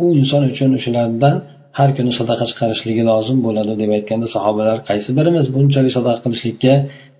u 0.03 0.05
inson 0.21 0.41
uchun 0.51 0.69
o'shalardan 0.77 1.35
har 1.77 1.89
kuni 1.97 2.11
sadaqa 2.19 2.45
chiqarishligi 2.49 3.03
lozim 3.11 3.37
bo'ladi 3.45 3.73
deb 3.81 3.89
aytganda 3.97 4.27
sahobalar 4.35 4.77
qaysi 4.89 5.09
birimiz 5.17 5.45
bunchalik 5.55 5.91
sadaqa 5.97 6.19
qilishlikka 6.25 6.73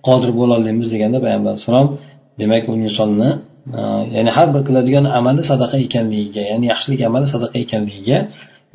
qodir 0.06 0.30
bo'lolmaymiz 0.40 0.88
deganda 0.94 1.18
payg'ambar 1.24 1.50
alayhissalom 1.52 1.88
demak 2.40 2.64
u 2.72 2.74
insonni 2.86 3.30
e, 3.78 3.80
ya'ni 4.16 4.30
har 4.36 4.48
bir 4.54 4.62
qiladigan 4.68 5.04
amali 5.18 5.42
sadaqa 5.50 5.76
ekanligiga 5.86 6.42
ya'ni 6.50 6.66
yaxshilik 6.72 7.00
amali 7.08 7.26
sadaqa 7.34 7.56
ekanligiga 7.64 8.18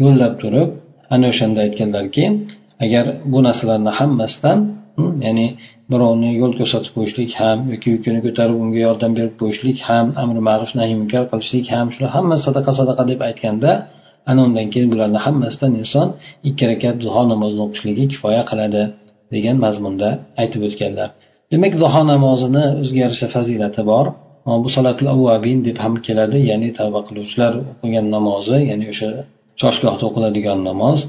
yo'llab 0.04 0.34
turib 0.42 0.70
ana 1.13 1.26
o'shanda 1.32 1.60
aytganlarki 1.66 2.24
agar 2.86 3.06
bu 3.32 3.39
narsalarni 3.48 3.92
hammasidan 4.00 4.60
ya'ni 5.26 5.46
birovni 5.92 6.30
yo'l 6.42 6.54
ko'rsatib 6.60 6.92
qo'yishlik 6.98 7.32
ham 7.42 7.58
yoki 7.74 7.88
yukini 7.96 8.20
ko'tarib 8.26 8.58
unga 8.64 8.80
yordam 8.88 9.12
berib 9.18 9.36
qo'yishlik 9.42 9.78
ham 9.90 10.06
amri 10.22 10.42
ma'ruf 10.50 10.72
nahiy 10.80 10.96
munkar 11.02 11.24
qilishlik 11.32 11.68
ham 11.74 11.86
shular 11.94 12.10
hammasi 12.18 12.42
sadaqa 12.48 12.72
sadaqa 12.80 13.04
deb 13.12 13.20
aytganda 13.30 13.72
ana 14.30 14.40
undan 14.48 14.68
keyin 14.74 14.90
bularni 14.94 15.20
hammasidan 15.26 15.72
inson 15.82 16.08
ikki 16.50 16.64
rakat 16.72 16.96
duho 17.04 17.22
namozini 17.32 17.62
o'qishligi 17.68 18.06
kifoya 18.14 18.42
qiladi 18.50 18.84
degan 19.36 19.58
mazmunda 19.66 20.10
aytib 20.42 20.62
o'tganlar. 20.68 21.10
Demak 21.52 21.74
duho 21.84 22.02
namozini 22.14 22.64
o'ziga 22.82 23.00
yarasha 23.06 23.28
fazilati 23.36 23.82
bor. 23.92 24.06
Bu 24.64 24.70
salatul 24.76 25.10
avvabin 25.16 25.60
deb 25.68 25.78
ham 25.84 25.94
keladi 26.08 26.40
ya'ni 26.52 26.70
tavba 26.80 27.00
qiluvchilar 27.08 27.52
o'qigan 27.72 28.06
namozi 28.16 28.58
ya'ni 28.70 28.86
o'sha 28.94 29.10
choshgohda 29.62 30.04
o'qiladigan 30.10 30.60
namoz. 30.70 31.00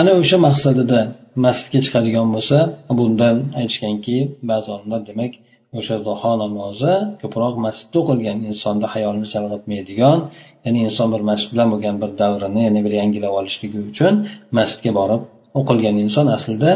Ana 0.00 0.12
o'sha 0.20 0.36
maqsadida 0.46 1.00
masjidga 1.44 1.80
chiqadigan 1.86 2.28
bo'lsa 2.34 2.58
bundan 2.98 3.36
aytishganki 3.60 4.16
ba'zi 4.50 4.68
olimlar 4.74 5.00
demak 5.10 5.32
o'sha 5.78 5.96
duho 6.08 6.32
namozi 6.44 6.92
ko'proq 7.22 7.54
masjidda 7.66 7.96
o'qilgan 8.02 8.38
insonni 8.50 8.86
hayolini 8.94 9.28
chalg'itmaydigan 9.34 10.18
ya'ni 10.64 10.78
inson 10.86 11.08
bir 11.14 11.22
masjid 11.30 11.50
bilan 11.54 11.68
bo'lgan 11.72 11.96
bir 12.02 12.10
davrini 12.20 12.60
yana 12.68 12.80
bir 12.86 12.92
yangilab 13.00 13.32
olishligi 13.40 13.78
uchun 13.90 14.14
masjidga 14.58 14.92
borib 15.00 15.22
o'qilgan 15.58 15.96
inson 16.04 16.26
aslida 16.36 16.70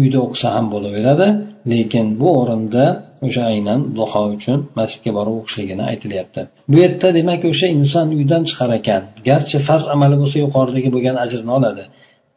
uyda 0.00 0.18
o'qisa 0.26 0.48
ham 0.56 0.66
bo'laveradi 0.74 1.28
lekin 1.72 2.06
bu 2.20 2.28
o'rinda 2.40 2.84
o'sha 3.26 3.42
aynan 3.52 3.80
duho 3.98 4.22
uchun 4.36 4.58
masjidga 4.78 5.10
borib 5.18 5.34
o'qishligini 5.40 5.84
aytilyapti. 5.90 6.40
Bu 6.70 6.76
yerda 6.82 7.08
demak 7.18 7.42
o'sha 7.52 7.66
inson 7.78 8.06
uydan 8.18 8.42
chiqar 8.48 8.70
ekan 8.80 9.02
garchi 9.28 9.56
farz 9.68 9.84
amali 9.94 10.16
bo'lsa 10.22 10.36
yuqoridagi 10.44 10.88
bo'lgan 10.94 11.16
ajrni 11.24 11.50
oladi. 11.58 11.82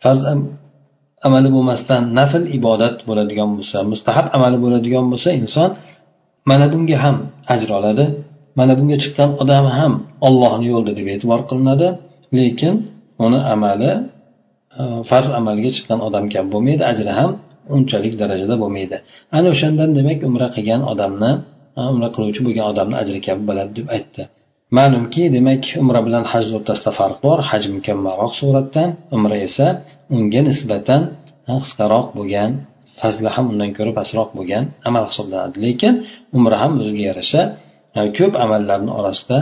Farz 0.04 0.22
amali 1.28 1.50
bo'lmasdan 1.56 2.02
nafl 2.20 2.44
ibodat 2.58 2.96
bo'ladigan 3.10 3.50
bo'lsa 3.58 3.78
mustahab 3.92 4.28
amali 4.36 4.58
bo'ladigan 4.64 5.06
bo'lsa 5.12 5.30
inson 5.42 5.70
mana 6.50 6.66
bunga 6.74 6.98
ham 7.04 7.18
ajr 7.54 7.70
oladi. 7.80 8.06
Mana 8.60 8.74
bunga 8.80 8.98
chiqqan 9.04 9.30
odam 9.44 9.66
ham 9.78 9.94
ollohni 10.28 10.66
yo'lida 10.74 10.94
deb 11.00 11.08
e'tibor 11.14 11.40
qilinadi. 11.50 11.88
Lekin 12.38 12.74
uni 13.26 13.40
amali 13.54 13.92
e, 14.80 14.84
farz 15.10 15.30
amalga 15.40 15.70
chiqqan 15.78 16.00
odam 16.08 16.26
kabi 16.34 16.48
bo'lmaydi 16.54 16.84
ajri 16.92 17.12
ham 17.20 17.32
unchalik 17.76 18.14
darajada 18.22 18.56
bo'lmaydi. 18.64 18.98
Ana 19.38 19.48
o'shandan 19.54 19.90
demak 19.98 20.20
umra 20.30 20.48
qilgan 20.56 20.82
odamni 20.92 21.32
e, 21.80 21.82
umra 21.94 22.08
qiluvchi 22.16 22.42
bo'lgan 22.48 22.66
odamni 22.72 22.96
ajri 23.04 23.20
kabi 23.28 23.42
bo'ladi 23.50 23.72
deb 23.80 23.88
aytdi. 23.96 24.24
Ma'lumki 24.78 25.24
demak 25.36 25.64
umra 25.82 26.00
bilan 26.08 26.24
haj 26.32 26.46
o'rtasida 26.58 26.92
farq 27.00 27.18
bor. 27.26 27.38
Haj 27.50 27.64
mukammalroq 27.76 28.34
suratda 28.42 28.84
umra 29.16 29.38
esa 29.48 29.66
unga 30.16 30.42
nisbatan 30.50 31.02
qisqaroq 31.50 32.08
bo'lgan 32.18 32.52
fazli 33.02 33.30
ham 33.36 33.46
undan 33.52 33.70
ko'ra 33.78 33.92
pastroq 34.00 34.30
bo'lgan 34.38 34.64
amal 34.88 35.04
hisoblanadi. 35.10 35.56
Lekin 35.66 35.94
umra 36.38 36.56
ham 36.64 36.72
o'ziga 36.82 37.04
yarasha 37.10 37.42
ko'p 38.18 38.34
amallarni 38.46 38.92
orasida 39.00 39.38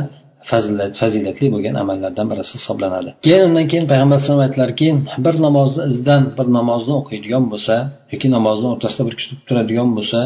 fazilat 0.49 0.93
fazilatli 1.01 1.47
bo'lgan 1.55 1.75
amallardan 1.83 2.25
birisi 2.31 2.53
hisoblanadi. 2.59 3.09
Keyin 3.25 3.43
undan 3.49 3.65
keyin 3.71 3.85
payg'ambar 3.91 4.15
alayhisalom 4.17 4.43
aytdilarki 4.47 4.87
bir 5.25 5.35
namozni 5.45 5.81
izidan 5.91 6.23
bir 6.37 6.47
namozni 6.57 6.93
o'qiydigan 7.01 7.43
bo'lsa 7.51 7.75
yoki 8.13 8.27
namozni 8.37 8.67
o'rtasida 8.73 9.03
bir 9.07 9.15
kishi 9.19 9.31
turadigan 9.47 9.89
bo'lsa 9.97 10.19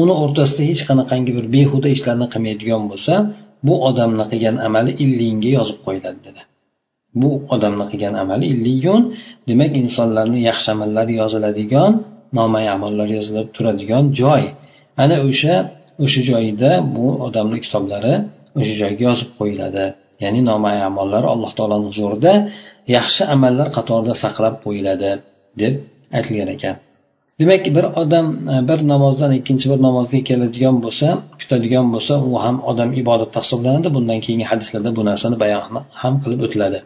uni 0.00 0.14
o'rtasida 0.24 0.62
hech 0.70 0.82
qanaqangi 0.88 1.32
bir 1.38 1.46
behuda 1.54 1.88
ishlarni 1.96 2.26
qilmaydigan 2.32 2.82
bo'lsa 2.92 3.14
bu 3.66 3.74
odamni 3.88 4.24
qilgan 4.30 4.56
amali 4.66 4.92
illiyinga 5.04 5.50
yozib 5.58 5.78
qo'yiladi 5.86 6.20
dedi. 6.26 6.42
Bu 7.20 7.30
odamni 7.54 7.84
qilgan 7.90 8.14
amali 8.22 8.46
illiyun 8.54 9.02
demak 9.48 9.72
insonlarni 9.82 10.40
yaxshi 10.50 10.68
amallari 10.74 11.12
yoziladigan 11.22 11.92
nomay 12.38 12.66
amallar 12.76 13.08
yozilib 13.16 13.48
turadigan 13.56 14.04
joy. 14.20 14.42
Ana 15.02 15.16
o'sha 15.28 15.54
o'sha 16.04 16.20
joyda 16.30 16.70
bu 16.96 17.06
odamni 17.26 17.58
kitoblari 17.64 18.14
o'sha 18.58 18.74
joyga 18.82 19.02
yozib 19.10 19.30
qo'yiladi. 19.38 19.84
Ya'ni 20.22 20.40
nomay 20.50 20.76
amallar 20.90 21.22
alloh 21.32 21.50
taoloni 21.58 21.86
huzurida 21.90 22.32
yaxshi 22.96 23.22
amallar 23.34 23.68
qatorida 23.76 24.14
saqlab 24.24 24.54
qo'yiladi 24.64 25.10
deb 25.60 25.74
aytilgan 26.16 26.50
ekan. 26.56 26.76
Demak 27.42 27.64
bir 27.76 27.84
odam 28.02 28.26
e, 28.54 28.56
bir 28.68 28.78
namozdan 28.92 29.32
ikkinchi 29.38 29.66
bir 29.72 29.80
namozga 29.86 30.20
keladigan 30.28 30.76
bo'lsa 30.84 31.06
kutadigan 31.40 31.86
bo'lsa 31.94 32.14
u 32.30 32.32
ham 32.44 32.56
odam 32.70 32.90
ibodatda 33.02 33.38
hisoblanadi 33.44 33.88
bundan 33.96 34.18
keyingi 34.24 34.46
hadislarda 34.52 34.90
bu 34.98 35.02
narsani 35.10 35.36
bayon 35.42 35.62
ham 36.02 36.14
qilib 36.22 36.40
o'tiladi. 36.46 36.78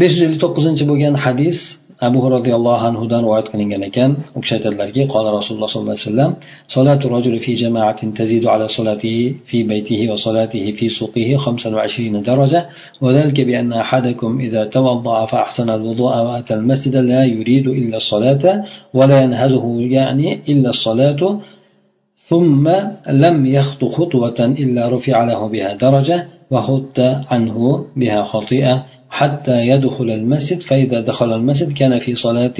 besh 0.00 0.12
yuz 0.14 0.22
ellik 0.26 0.40
to'qqizinchi 0.44 0.84
bo'lgan 0.90 1.14
hadis 1.24 1.58
abu 2.06 2.18
roziyallohu 2.36 2.82
anhudan 2.88 3.20
rivoyat 3.26 3.46
qilingan 3.52 3.82
ekan 3.88 4.10
u 4.36 4.38
kishi 4.42 4.54
aytadilarki 4.58 5.02
qola 5.14 5.28
rasululloh 5.38 5.68
sollallohu 5.72 5.96
alayhi 5.96 6.08
vasallam 6.08 6.30
solatu 6.74 7.04
rajuli 7.14 7.38
fi 7.44 7.52
jamaatin 7.62 8.08
tazidu 8.18 8.46
ala 8.54 8.66
solatihi 8.78 9.24
fi 9.48 9.58
baytihi 9.70 10.04
va 10.10 10.16
solatihi 10.26 10.70
fi 10.78 10.86
suqihi 10.98 11.34
25 11.36 12.28
daraja 12.28 12.60
وذلك 13.04 13.38
بأن 13.48 13.72
أحدكم 13.84 14.30
إذا 14.46 14.62
توضأ 14.76 15.18
فأحسن 15.26 15.68
الوضوء 15.70 16.14
وأتى 16.26 16.54
المسجد 16.54 16.96
لا 16.96 17.22
يريد 17.24 17.66
إلا 17.80 17.96
الصلاة 18.02 18.44
ولا 18.98 19.16
ينهزه 19.24 19.66
يعني 19.96 20.28
إلا 20.52 20.68
الصلاة 20.74 21.20
ثم 22.30 22.64
لم 23.24 23.36
يخط 23.46 23.84
خطوة 23.84 24.38
إلا 24.62 24.82
رفع 24.94 25.16
له 25.30 25.40
بها 25.52 25.70
درجة 25.74 26.18
وخط 26.50 26.98
عنه 27.32 27.56
بها 27.96 28.22
خطيئة 28.22 28.74
حتى 29.18 29.56
يدخل 29.72 30.10
المسجد 30.18 30.60
فإذا 30.68 31.00
دخل 31.00 31.32
المسجد 31.32 31.72
كان 31.72 31.98
في 31.98 32.14
صلاة 32.14 32.58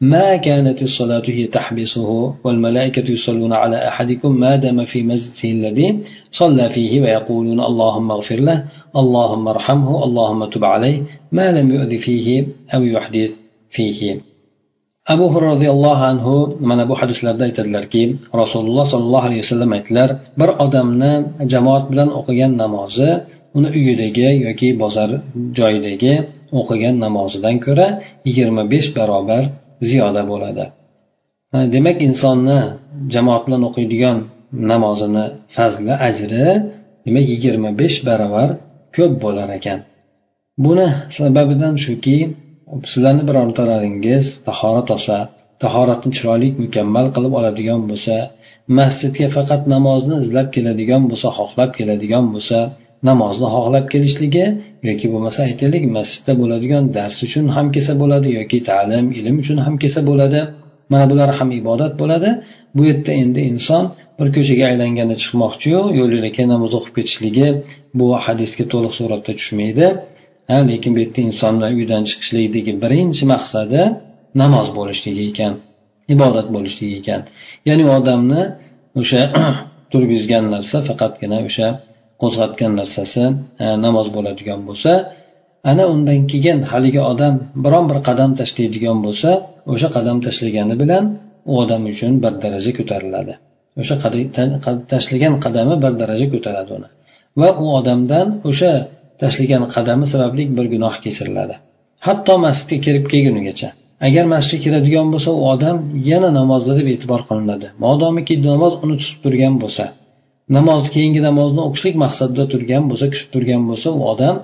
ما 0.00 0.36
كانت 0.36 0.82
الصلاة 0.82 1.22
هي 1.26 1.46
تحبسه 1.46 2.34
والملائكة 2.44 3.10
يصلون 3.10 3.52
على 3.52 3.88
أحدكم 3.88 4.30
ما 4.40 4.56
دام 4.56 4.84
في 4.84 5.02
مسجده 5.02 5.50
الذي 5.58 5.98
صلى 6.40 6.68
فيه 6.68 7.00
ويقولون 7.00 7.60
اللهم 7.60 8.10
اغفر 8.10 8.40
له 8.48 8.64
اللهم 8.96 9.48
ارحمه 9.48 10.04
اللهم 10.04 10.44
تب 10.44 10.64
عليه 10.64 11.02
ما 11.32 11.52
لم 11.52 11.66
يؤذ 11.74 11.98
فيه 11.98 12.46
أو 12.74 12.82
يحدث 12.94 13.32
فيه. 13.70 14.00
abu 15.14 15.24
hurra 15.32 15.46
roziyallohu 15.54 16.04
anhu 16.10 16.34
mana 16.68 16.84
bu 16.88 16.94
hadislarda 17.00 17.42
aytadilarki 17.48 18.02
rasululloh 18.42 18.84
sollallohu 18.92 19.26
alayhi 19.28 19.42
vasallam 19.44 19.70
aytdilar 19.76 20.08
bir 20.40 20.50
odamni 20.64 21.12
jamoat 21.52 21.84
bilan 21.90 22.08
o'qigan 22.18 22.52
namozi 22.62 23.10
uni 23.56 23.68
uyidagi 23.78 24.28
yoki 24.46 24.68
bozor 24.82 25.10
joyidagi 25.58 26.14
o'qigan 26.60 26.94
namozidan 27.04 27.56
ko'ra 27.66 27.86
yigirma 28.26 28.62
besh 28.72 28.88
barobar 28.98 29.42
ziyoda 29.88 30.22
bo'ladi. 30.30 30.64
Demak 31.74 31.98
insonni 32.08 32.58
jamoat 33.14 33.42
bilan 33.46 33.62
o'qiydigan 33.68 34.16
namozini 34.72 35.24
fazli 35.56 35.94
ajri 36.08 36.46
demak 37.06 37.26
yigirma 37.32 37.70
besh 37.80 37.98
barobar 38.08 38.48
ko'p 38.96 39.14
bo'lar 39.24 39.48
ekan. 39.58 39.78
Buni 40.64 40.88
sababidan 41.16 41.74
shuki 41.84 42.16
sizlarni 42.90 43.22
birontalaringiz 43.28 44.26
tahorat 44.48 44.88
olsa 44.96 45.16
tahoratni 45.62 46.10
chiroyli 46.16 46.48
mukammal 46.64 47.06
qilib 47.14 47.32
oladigan 47.38 47.80
bo'lsa 47.90 48.16
masjidga 48.78 49.26
faqat 49.36 49.62
namozni 49.74 50.14
izlab 50.22 50.48
keladigan 50.56 51.02
bo'lsa 51.10 51.28
xohlab 51.38 51.70
keladigan 51.78 52.24
bo'lsa 52.34 52.58
namozni 53.08 53.48
xohlab 53.54 53.86
kelishligi 53.92 54.46
yoki 54.88 55.06
bo'lmasa 55.12 55.40
aytaylik 55.48 55.84
masjidda 55.96 56.32
bo'ladigan 56.40 56.84
dars 56.96 57.18
uchun 57.26 57.44
ham 57.56 57.66
kelsa 57.74 57.92
bo'ladi 58.02 58.28
yoki 58.38 58.58
ta'lim 58.68 59.06
ilm 59.18 59.36
uchun 59.42 59.58
ham 59.66 59.74
kelsa 59.82 60.00
bo'ladi. 60.10 60.40
Mana 60.92 61.06
bular 61.10 61.30
ham 61.38 61.48
ibodat 61.60 61.92
bo'ladi. 62.00 62.30
Bu 62.76 62.82
yerda 62.90 63.12
endi 63.22 63.40
inson 63.52 63.84
bir 64.18 64.28
ko'chaga 64.36 64.64
aylanganda 64.70 65.16
chiqmoqchiyu 65.22 65.80
yo'l 65.98 66.10
yo'lakay 66.16 66.46
namoz 66.54 66.72
o'qib 66.78 66.92
ketishligi 66.98 67.48
bu 67.98 68.06
hadisga 68.24 68.64
to'liq 68.72 68.92
suratda 68.98 69.32
tushmaydi. 69.38 69.86
Ha 70.50 70.56
lekin 70.70 70.90
bu 70.94 70.98
yerda 71.04 71.20
insonni 71.28 71.68
uydan 71.78 72.02
chiqishlikdagi 72.10 72.72
birinchi 72.84 73.24
maqsadi 73.34 73.80
namoz 74.42 74.66
bo'lishligi 74.78 75.22
ekan 75.30 75.52
ibodat 76.14 76.46
bo'lishligi 76.54 76.94
ekan. 77.02 77.20
Ya'ni 77.68 77.84
odamni 77.96 78.42
o'sha 79.00 79.20
turib 79.92 80.10
narsa 80.54 80.76
faqatgina 80.88 81.38
o'sha 81.48 81.68
qo'zg'atgan 82.22 82.72
narsasi 82.80 83.22
namoz 83.84 84.06
bo'ladigan 84.16 84.60
bo'lsa 84.68 84.92
ana 85.70 85.84
undan 85.94 86.20
keyin 86.32 86.58
haligi 86.70 87.00
odam 87.12 87.34
biron 87.64 87.84
bir 87.90 87.98
qadam 88.08 88.30
tashlaydigan 88.40 88.98
bo'lsa 89.06 89.30
o'sha 89.72 89.88
qadam 89.96 90.16
tashlagani 90.26 90.74
bilan 90.82 91.04
u 91.50 91.52
odam 91.62 91.82
uchun 91.92 92.12
bir 92.24 92.32
daraja 92.44 92.72
ko'tariladi. 92.78 93.32
O'sha 93.80 93.94
tashlagan 94.92 95.34
qadami 95.44 95.74
bir 95.84 95.92
daraja 96.02 96.26
ko'taradi 96.34 96.70
uni. 96.78 96.88
Va 97.40 97.48
u 97.64 97.66
odamdan 97.78 98.26
o'sha 98.50 98.72
tashlagan 99.22 99.62
qadami 99.74 100.04
sababli 100.12 100.42
bir 100.56 100.66
gunoh 100.74 100.94
kechiriladi 101.04 101.56
hatto 102.06 102.34
masjidga 102.46 102.78
kirib 102.86 103.04
kelgunigacha 103.12 103.68
agar 104.06 104.24
masjidga 104.34 104.62
kiradigan 104.64 105.06
bo'lsa 105.14 105.30
u 105.40 105.42
odam 105.54 105.76
yana 106.10 106.30
namozda 106.38 106.72
deb 106.78 106.88
e'tibor 106.94 107.20
qilinadi. 107.28 107.66
Modomiki 107.84 108.34
namoz 108.50 108.72
uni 108.84 108.96
tutib 109.00 109.18
turgan 109.24 109.54
bo'lsa 109.62 109.84
namoz 110.48 110.82
keyingi 110.94 111.20
namozni 111.28 111.60
o'qishlik 111.68 111.96
maqsadida 112.04 112.44
turgan 112.52 112.82
bo'lsa 112.90 113.06
kutib 113.12 113.28
turgan 113.34 113.62
bo'lsa 113.70 113.88
u 113.98 114.00
odam 114.12 114.36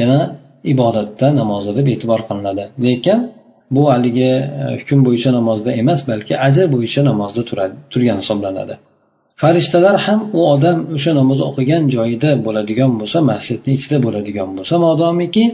yana 0.00 0.20
ibodatda 0.72 1.26
namozda 1.40 1.72
deb 1.78 1.86
e'tibor 1.94 2.20
qilinadi. 2.28 2.64
Lekin 2.86 3.18
bu 3.74 3.82
haligi 3.92 4.30
e, 4.62 4.64
hukm 4.80 5.00
bo'yicha 5.06 5.30
namozda 5.38 5.70
emas 5.82 6.00
balki 6.10 6.34
ajr 6.46 6.66
bo'yicha 6.74 7.00
namozda 7.10 7.42
turgan 7.92 8.18
hisoblanadi. 8.22 8.74
Farishtalar 9.42 9.96
ham 10.06 10.20
u 10.38 10.40
odam 10.54 10.78
o'sha 10.96 11.12
namoz 11.20 11.40
o'qigan 11.48 11.82
joyida 11.94 12.30
bo'ladigan 12.46 12.90
bo'lsa 13.00 13.18
masjidni 13.30 13.70
ichida 13.78 13.98
bo'ladigan 14.06 14.48
bo'lsa 14.58 14.74
modomiki 14.86 15.44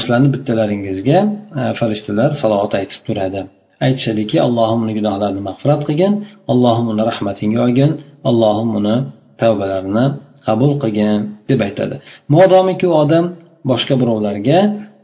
sizlarni 0.00 0.28
bittalaringizga 0.34 1.18
e, 1.60 1.62
farishtalar 1.78 2.30
salovat 2.42 2.72
aytib 2.80 3.00
turadi. 3.06 3.40
Aytishadiki 3.86 4.36
allohim 4.46 4.78
uni 4.84 4.92
gunohlarini 4.98 5.42
mag'firat 5.48 5.80
qilgin 5.88 6.12
allohim 6.52 6.86
uni 6.92 7.02
rahmatingga 7.10 7.58
olgin 7.66 7.90
allohim 8.30 8.70
uni 8.80 8.96
tavbalarini 9.40 10.04
qabul 10.46 10.72
qilgin 10.82 11.18
deb 11.50 11.60
aytadi. 11.66 11.96
Modomiki 12.34 12.86
u 12.92 12.94
odam 13.02 13.24
boshqa 13.70 13.94
birovlarga 14.00 14.58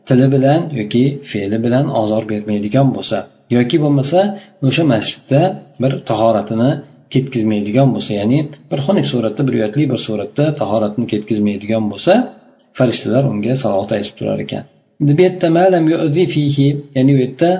tili 0.08 0.26
bilan 0.34 0.60
yoki 0.80 1.04
fe'li 1.30 1.58
bilan 1.64 1.86
ozor 2.00 2.22
bermaydigan 2.32 2.88
bo'lsa 2.96 3.18
yoki 3.56 3.76
bo'lmasa 3.84 4.20
o'sha 4.66 4.82
masjidda 4.92 5.40
bir 5.82 5.92
tahoratini 6.10 6.70
ketkizmaydigan 7.14 7.88
bo'lsa 7.94 8.12
ya'ni 8.20 8.38
bir 8.70 8.78
xunuk 8.86 9.06
suratda 9.12 9.42
bir 9.46 9.54
uyatli 9.58 9.84
bir 9.92 10.00
suratda 10.06 10.44
tahoratni 10.60 11.04
ketkizmaydigan 11.12 11.84
bo'lsa 11.92 12.12
farishtalar 12.78 13.24
unga 13.32 13.54
salovat 13.62 13.90
aytib 13.96 14.14
turar 14.18 14.38
ekan. 14.44 14.64
Bu 15.06 15.12
yerda 15.24 15.46
ya'ni 16.96 17.12
bu 17.16 17.20
yerda 17.24 17.50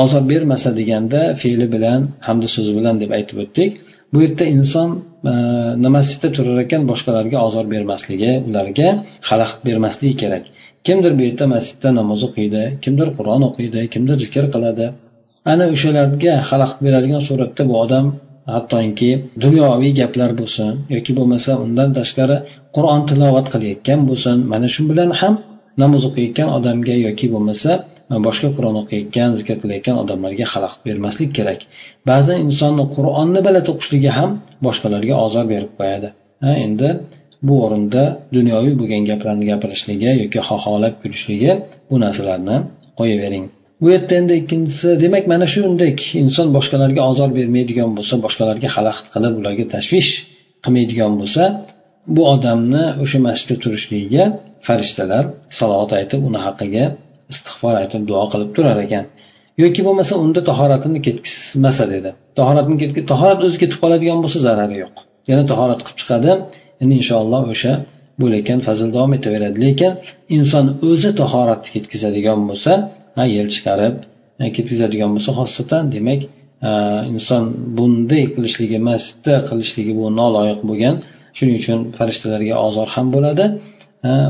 ozor 0.00 0.22
bermasa 0.30 0.68
deganda 0.80 1.20
fe'li 1.40 1.66
bilan 1.74 2.00
hamda 2.26 2.48
so'zi 2.54 2.72
bilan 2.78 2.94
deb 3.02 3.10
aytib 3.18 3.36
o'tdik. 3.44 3.72
Bu 4.12 4.18
yerda 4.24 4.44
inson 4.56 4.90
e, 5.30 5.88
masjidda 5.96 6.28
turar 6.36 6.58
ekan 6.64 6.82
boshqalarga 6.90 7.38
ozor 7.46 7.66
bermasligi 7.74 8.32
ularga 8.48 8.88
xalaqit 9.28 9.60
bermasligi 9.68 10.14
kerak. 10.22 10.44
Kimdir 10.86 11.12
bu 11.18 11.22
yerda 11.28 11.44
masjidda 11.54 11.88
namoz 12.00 12.20
o'qiydi 12.28 12.62
kimdir 12.84 13.08
qur'on 13.18 13.42
o'qiydi 13.48 13.80
kimdir 13.94 14.16
zikr 14.24 14.44
qiladi. 14.54 14.86
Ana 15.52 15.64
o'shalarga 15.74 16.32
xalaqit 16.50 16.78
beradigan 16.86 17.22
suratda 17.28 17.62
bu 17.70 17.74
odam 17.84 18.06
hattoki 18.54 19.10
dunyoviy 19.44 19.92
gaplar 20.00 20.30
bo'lsin 20.40 20.70
yoki 20.94 21.12
bo'lmasa 21.18 21.50
undan 21.64 21.90
tashqari 21.98 22.36
qur'on 22.76 23.00
tilovat 23.08 23.46
qilayotgan 23.54 24.00
bo'lsin 24.08 24.36
mana 24.52 24.68
shu 24.74 24.82
bilan 24.90 25.10
ham 25.20 25.34
namoz 25.82 26.02
o'qiyotgan 26.08 26.48
odamga 26.58 26.94
yoki 27.06 27.26
bo'lmasa 27.34 27.70
boshqa 28.26 28.48
qur'on 28.56 28.76
o'qiyotgan 28.82 29.30
zikr 29.40 29.56
qilayotgan 29.62 29.96
odamlarga 30.02 30.46
xalaqit 30.52 30.80
bermaslik 30.88 31.30
kerak. 31.38 31.60
Ba'zan 32.10 32.38
insonni 32.46 32.84
qur'onni 32.96 33.40
baland 33.46 33.66
o'qishligi 33.72 34.10
ham 34.18 34.30
boshqalarga 34.66 35.14
ozor 35.24 35.44
berib 35.52 35.72
qo'yadi. 35.78 36.08
Ha 36.44 36.52
endi 36.66 36.88
bu 37.46 37.54
o'rinda 37.64 38.02
dunyoviy 38.36 38.74
bo'lgan 38.80 39.02
gaplarni 39.10 39.44
gapirishligi 39.52 40.10
yoki 40.22 40.40
xoholab 40.48 40.94
kulishligi 41.02 41.52
bu 41.90 41.96
narsalarni 42.04 42.56
qo'yavering. 42.98 43.44
Bu 43.80 43.86
yerda 43.94 44.14
endi 44.20 44.34
ikkinchisi 44.42 44.88
demak 45.04 45.24
mana 45.32 45.46
shundek 45.54 45.98
inson 46.22 46.48
boshqalarga 46.56 47.02
ozor 47.10 47.30
bermaydigan 47.38 47.90
bo'lsa 47.98 48.14
boshqalarga 48.24 48.68
xalaqit 48.76 49.06
qilib 49.14 49.34
ularga 49.40 49.64
tashvish 49.74 50.10
qilmaydigan 50.64 51.12
bo'lsa 51.20 51.42
bu 52.14 52.22
odamni 52.34 52.84
o'sha 53.02 53.18
masjidda 53.26 53.56
turishligiga 53.62 54.24
farishtalar 54.66 55.24
salovat 55.58 55.90
aytib 55.98 56.20
uni 56.28 56.40
haqqiga 56.46 56.84
istig'for 57.32 57.74
aytib 57.82 58.02
duo 58.10 58.24
qilib 58.32 58.50
turar 58.56 58.78
ekan. 58.86 59.04
Yoki 59.62 59.80
bo'lmasa 59.86 60.12
unda 60.24 60.40
tahoratini 60.50 60.98
ketkizmasa 61.06 61.84
dedi. 61.94 62.10
Tahoratni 62.38 62.74
tahorat 63.12 63.40
o'zi 63.46 63.56
ketib 63.62 63.78
qoladigan 63.82 64.18
bo'lsa 64.24 64.38
zarari 64.46 64.76
yo'q. 64.82 64.94
Yana 65.30 65.44
tahorat 65.52 65.80
qilib 65.84 65.98
chiqadi. 66.02 66.30
Endi 66.82 66.94
inshaalloh 67.00 67.42
o'sha 67.54 67.72
bo'layotgan 68.20 68.60
fazil 68.66 68.88
davom 68.96 69.12
etaveradi. 69.18 69.56
Lekin 69.66 69.92
inson 70.36 70.64
o'zi 70.90 71.10
tahoratni 71.20 71.68
ketkazadigan 71.76 72.40
bo'lsa 72.48 72.72
yel 73.36 73.48
chiqarib 73.54 73.94
ketkazadigan 74.56 75.10
bo'lsa 75.14 75.30
xosatan 75.38 75.84
demak 75.96 76.20
inson 77.14 77.42
bunday 77.76 78.24
qilishligi 78.34 78.78
masjidda 78.88 79.34
qilishligi 79.48 79.92
bu 80.00 80.06
noloyiq 80.20 80.60
bo'lgan. 80.68 80.94
Shuning 81.36 81.56
uchun 81.62 81.78
farishtalarga 81.96 82.54
ozor 82.66 82.88
ham 82.94 83.06
bo'ladi. 83.14 83.44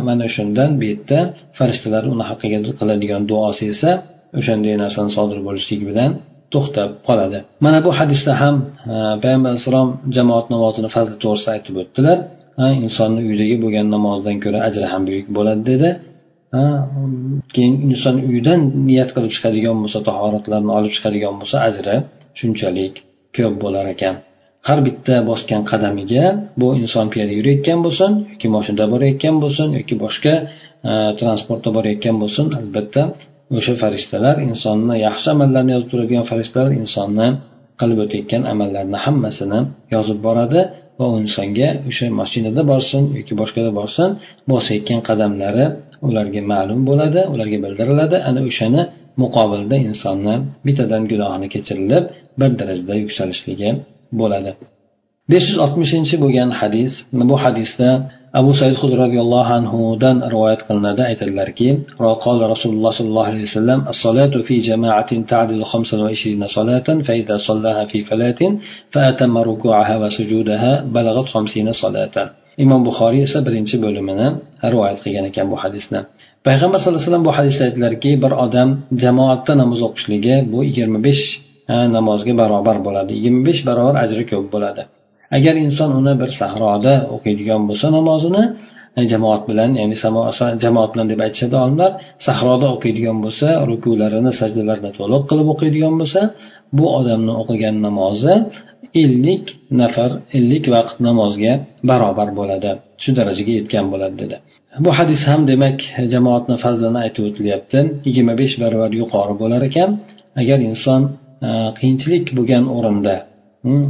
Mana 0.09 0.27
shundan 0.35 0.71
bu 0.81 0.85
yerda 0.91 1.19
farishtalar 1.59 2.03
uni 2.13 2.25
haqqiga 2.31 2.59
qiladigan 2.81 3.23
duosi 3.31 3.65
esa 3.75 3.91
o'shanday 4.39 4.75
narsani 4.85 5.11
sodir 5.17 5.39
bo'lishligi 5.47 5.85
bilan 5.91 6.11
to'xtab 6.55 6.91
qoladi. 7.09 7.39
Mana 7.65 7.79
bu 7.87 7.91
hadisda 7.99 8.33
ham 8.43 8.57
payg'ambar 9.23 9.49
alayhissalom 9.53 9.89
jamoat 10.17 10.47
namozini 10.55 10.89
fazli 10.97 11.17
to'g'risida 11.25 11.51
aytib 11.57 11.75
o'tdilar. 11.83 12.19
Insonni 12.87 13.21
uydagi 13.31 13.57
bo'lgan 13.65 13.87
namozdan 13.97 14.37
ko'ra 14.45 14.59
ajri 14.69 14.87
ham 14.93 15.03
buyuk 15.09 15.27
bo'ladi 15.37 15.63
dedi. 15.73 15.89
Keyin 17.55 17.75
inson 17.91 18.17
uydan 18.33 18.61
niyat 18.89 19.11
qilib 19.15 19.33
chiqadigan 19.37 19.77
bo'lsa 19.83 19.99
tahoratlarni 20.09 20.73
olib 20.79 20.93
chiqadigan 20.97 21.35
bo'lsa 21.41 21.57
ajri 21.69 21.97
shunchalik 22.39 22.95
ko'p 23.37 23.55
bo'lar 23.65 23.87
ekan. 23.95 24.15
Har 24.69 24.79
bitta 24.87 25.15
bosgan 25.31 25.63
qadamiga 25.71 26.25
bu 26.61 26.69
inson 26.83 27.07
piyoda 27.13 27.33
yurayotgan 27.39 27.79
bo'lsin 27.87 28.11
yoki 28.33 28.49
moshinada 28.57 28.87
borayotgan 28.95 29.37
bo'lsin 29.43 29.69
yoki 29.79 29.95
boshqa 30.05 30.35
e, 30.91 30.93
transportda 31.21 31.71
borayotgan 31.77 32.17
bo'lsin 32.23 32.47
albatta 32.59 33.03
o'sha 33.59 33.75
farishtalar 33.83 34.37
insonni 34.49 34.95
yaxshi 35.07 35.29
amallarni 35.35 35.71
yozib 35.75 35.89
turadigan 35.93 36.25
farishtalar 36.31 36.71
insonni 36.83 37.29
qilib 37.81 37.99
o'tayotgan 38.05 38.43
amallarni 38.53 38.99
hammasini 39.07 39.61
yozib 39.95 40.19
boradi 40.27 40.61
va 40.99 41.05
u 41.13 41.15
insonga 41.25 41.69
o'sha 41.89 42.07
mashinada 42.21 42.63
borsin 42.73 43.03
yoki 43.19 43.35
boshqada 43.41 43.71
borsin 43.79 44.09
bosayotgan 44.53 45.01
qadamlari 45.09 45.67
ularga 46.09 46.43
ma'lum 46.53 46.81
bo'ladi 46.89 47.21
ularga 47.33 47.59
bildiriladi. 47.65 48.17
Ana 48.29 48.41
o'shani 48.49 48.83
muqobilda 49.23 49.77
insonni 49.89 50.35
bittadan 50.67 51.03
gunohini 51.13 51.49
kechirilib 51.55 52.05
bir 52.41 52.51
darajada 52.61 52.95
yuksalishligi 53.03 53.71
bo'ladi 54.20 54.52
besh 55.32 55.46
yuz 55.50 55.58
oltmishinchi 55.66 56.16
bo'lgan 56.24 56.50
hadis 56.60 56.92
bu 57.30 57.36
hadisda 57.44 57.90
abu 58.40 58.52
said 58.60 58.76
hud 58.82 58.94
roziyallohu 59.04 59.52
anhudan 59.60 60.18
rivoyat 60.34 60.62
qilinadi 60.68 61.02
aytadilarki 61.10 61.70
قال 62.26 62.40
رسول 62.54 62.72
الله 62.76 62.92
صلى 62.98 63.10
الله 63.12 63.26
عليه 63.32 63.44
وسلم 63.50 63.80
الصلاة 63.94 64.34
في 64.48 64.56
جماعة 64.70 65.12
تعدل 65.32 65.62
خمسا 65.72 65.96
وعشرين 66.04 66.44
صلاة 66.58 66.88
فإذا 67.08 67.36
صلاها 67.50 67.84
في 67.92 68.00
فلاة 68.10 68.42
فأتم 68.94 69.34
ركوعها 69.50 69.96
وسجودها 70.04 70.72
بلغت 70.96 71.28
خمسين 71.34 71.68
صلاة 71.84 72.16
imom 72.64 72.82
buxoriy 72.88 73.22
esa 73.28 73.40
birinchi 73.48 73.76
bo'limini 73.86 74.28
rivoyat 74.74 74.98
qilgan 75.04 75.26
ekan 75.32 75.48
bu 75.52 75.58
hadisni 75.64 76.00
payg'ambar 76.48 76.78
sallallohu 76.80 77.00
alayhi 77.00 77.10
vasallam 77.10 77.28
bu 77.30 77.34
hadisda 77.38 77.62
aytdilarki 77.68 78.12
bir 78.24 78.32
odam 78.46 78.70
jamoatda 79.04 79.54
namoz 79.62 79.80
o'qishligi 79.88 80.36
bu 80.52 80.60
yigirma 80.68 81.00
besh 81.08 81.24
namozga 81.97 82.33
barobar 82.43 82.77
bo'ladi. 82.87 83.13
Yigirma 83.17 83.43
besh 83.49 83.61
barobar 83.69 83.95
ajri 84.05 84.25
ko'p 84.33 84.47
bo'ladi. 84.55 84.83
Agar 85.37 85.55
inson 85.67 85.91
uni 86.01 86.15
bir 86.21 86.31
sahroda 86.41 86.95
o'qiydigan 87.15 87.63
bo'lsa 87.69 87.87
namozini 87.99 88.45
e, 88.99 89.01
jamoat 89.13 89.43
bilan 89.51 89.71
ya'ni 89.81 89.97
jamoat 90.65 90.91
bilan 90.95 91.07
deb 91.13 91.21
aytishadi 91.27 91.57
olimlar 91.65 91.91
sahroda 92.27 92.67
o'qiydigan 92.75 93.19
bo'lsa 93.25 93.47
rukularini 93.71 94.33
sajdalarini 94.41 94.91
to'liq 94.99 95.23
qilib 95.31 95.49
o'qiydigan 95.55 95.95
bo'lsa 96.01 96.21
bu 96.77 96.85
odamni 96.99 97.33
o'qigan 97.43 97.77
namozi 97.87 98.35
ellik 99.03 99.45
nafar 99.81 100.11
ellik 100.39 100.65
vaqt 100.75 100.97
namozga 101.09 101.53
barobar 101.91 102.29
bo'ladi 102.39 102.71
shu 103.03 103.11
darajaga 103.19 103.53
yetgan 103.59 103.87
bo'ladi 103.93 104.17
dedi. 104.23 104.37
Bu 104.85 104.91
hadis 104.99 105.21
ham 105.31 105.41
demak 105.53 105.79
jamoatni 106.13 106.57
fazlini 106.65 106.99
aytib 107.05 107.23
o'tilyapti. 107.29 107.79
Yigirma 108.07 108.35
besh 108.43 108.55
barobar 108.63 108.91
yuqori 109.01 109.35
bo'lar 109.43 109.61
ekan. 109.69 109.91
Agar 110.41 110.59
inson 110.71 111.01
Э, 111.45 111.49
qiyinchilik 111.79 112.31
bo'lgan 112.37 112.65
o'rinda 112.77 113.15
hm, 113.65 113.83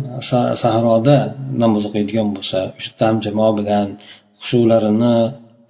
sahroda 0.62 1.16
namoz 1.62 1.82
o'qiydigan 1.88 2.28
bo'lsa 2.36 2.58
o'sha 2.78 3.04
ham 3.08 3.16
jamoa 3.26 3.50
bilan 3.58 3.88
hushularini 4.40 5.14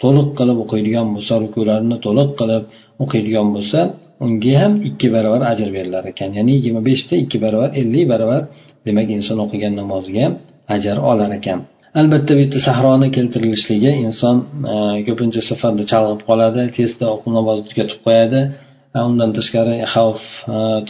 to'liq 0.03 0.29
qilib 0.39 0.59
o'qiydigan 0.65 1.07
bo'lsa 1.15 1.33
rukularini 1.45 1.97
to'liq 2.07 2.31
qilib 2.41 2.65
o'qiydigan 3.03 3.49
bo'lsa 3.57 3.81
unga 4.25 4.55
ham 4.63 4.73
ikki 4.89 5.09
barobar 5.15 5.43
ajr 5.53 5.69
berilar 5.77 6.05
ekan. 6.13 6.31
Ya'ni 6.39 6.53
yigirma 6.57 6.83
beshta 6.89 7.15
ikki 7.25 7.39
barobar 7.45 7.71
ellik 7.81 8.05
barobar 8.13 8.43
demak 8.87 9.09
inson 9.19 9.39
o'qigan 9.45 9.73
namoziga 9.81 10.27
ajr 10.75 10.97
olar 11.11 11.31
ekan. 11.39 11.59
Albatta 12.01 12.33
bu 12.37 12.41
yerda 12.45 12.59
sahroni 12.69 13.09
keltirilishligi 13.17 13.93
inson 14.07 14.37
e, 14.73 14.75
ko'pincha 15.09 15.41
safarda 15.51 15.85
chalg'ib 15.93 16.21
qoladi 16.29 16.63
tezda 16.77 17.07
namozni 17.39 17.65
tugatib 17.71 18.01
qo'yadi. 18.07 18.41
Undan 19.09 19.31
tashqari 19.39 19.77
xavf 19.95 20.23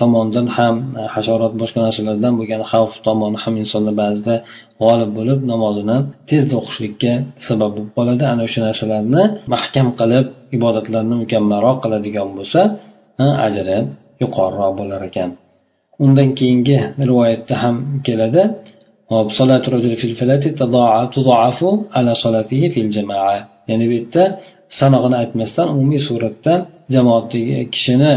tomonidan 0.01 0.47
ham 0.57 0.75
hasharot 1.15 1.53
boshqa 1.63 1.79
narsalardan 1.87 2.33
bo'lgan 2.39 2.63
xavf 2.73 2.93
tomoni 3.07 3.39
ham 3.45 3.55
insonlar 3.63 3.95
ba'zida 4.03 4.35
g'olib 4.83 5.11
bo'lib 5.19 5.41
namozini 5.53 5.97
tezda 6.31 6.55
o'qishlikka 6.61 7.13
sabab 7.49 7.71
bo'lib 7.77 7.93
qoladi. 7.99 8.25
Ana 8.33 8.43
o'sha 8.49 8.61
narsalarni 8.69 9.23
mahkam 9.55 9.89
qilib 10.01 10.27
ibodatlarni 10.57 11.15
mukammalroq 11.23 11.77
qiladigan 11.85 12.29
bo'lsa 12.39 12.61
ajri 13.47 13.79
yuqoriroq 14.23 14.73
bo'lar 14.81 15.01
ekan. 15.09 15.31
Undan 16.05 16.29
keyingi 16.39 16.79
rivoyatda 17.11 17.55
ham 17.63 17.77
keladi. 18.07 18.43
Ya'ni 23.71 23.85
bu 23.91 23.95
yerda 23.99 24.23
sanog'ini 24.81 25.17
aytmasdan 25.23 25.67
umumiy 25.75 26.01
suratda 26.09 26.55
jamoatdagi 26.95 27.57
kishini 27.75 28.13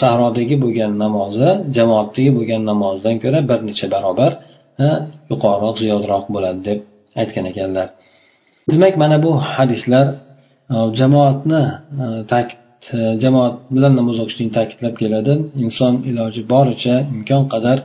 sahrodagi 0.00 0.56
bo'lgan 0.64 0.92
namozi 1.04 1.48
jamoatdagi 1.76 2.30
bo'lgan 2.38 2.62
namozdan 2.70 3.16
ko'ra 3.22 3.38
bir 3.50 3.58
necha 3.68 3.86
barobar 3.94 4.32
yuqoriroq 5.30 5.76
ziyodroq 5.82 6.24
bo'ladi 6.34 6.60
deb 6.68 6.78
aytgan 7.20 7.44
ekanlar. 7.52 7.88
Demak 8.70 8.94
mana 9.02 9.16
bu 9.24 9.30
hadislar 9.52 10.06
e, 10.74 10.76
jamoatni 11.00 11.62
e, 12.02 12.06
ta'kid 12.32 12.58
e, 12.96 12.98
jamoat 13.24 13.54
bilan 13.74 13.92
namoz 14.00 14.16
o'qishlikni 14.22 14.54
ta'kidlab 14.58 14.94
keladi. 15.02 15.32
Inson 15.64 15.94
iloji 16.10 16.42
boricha 16.52 16.94
imkon 17.14 17.44
qadar 17.54 17.78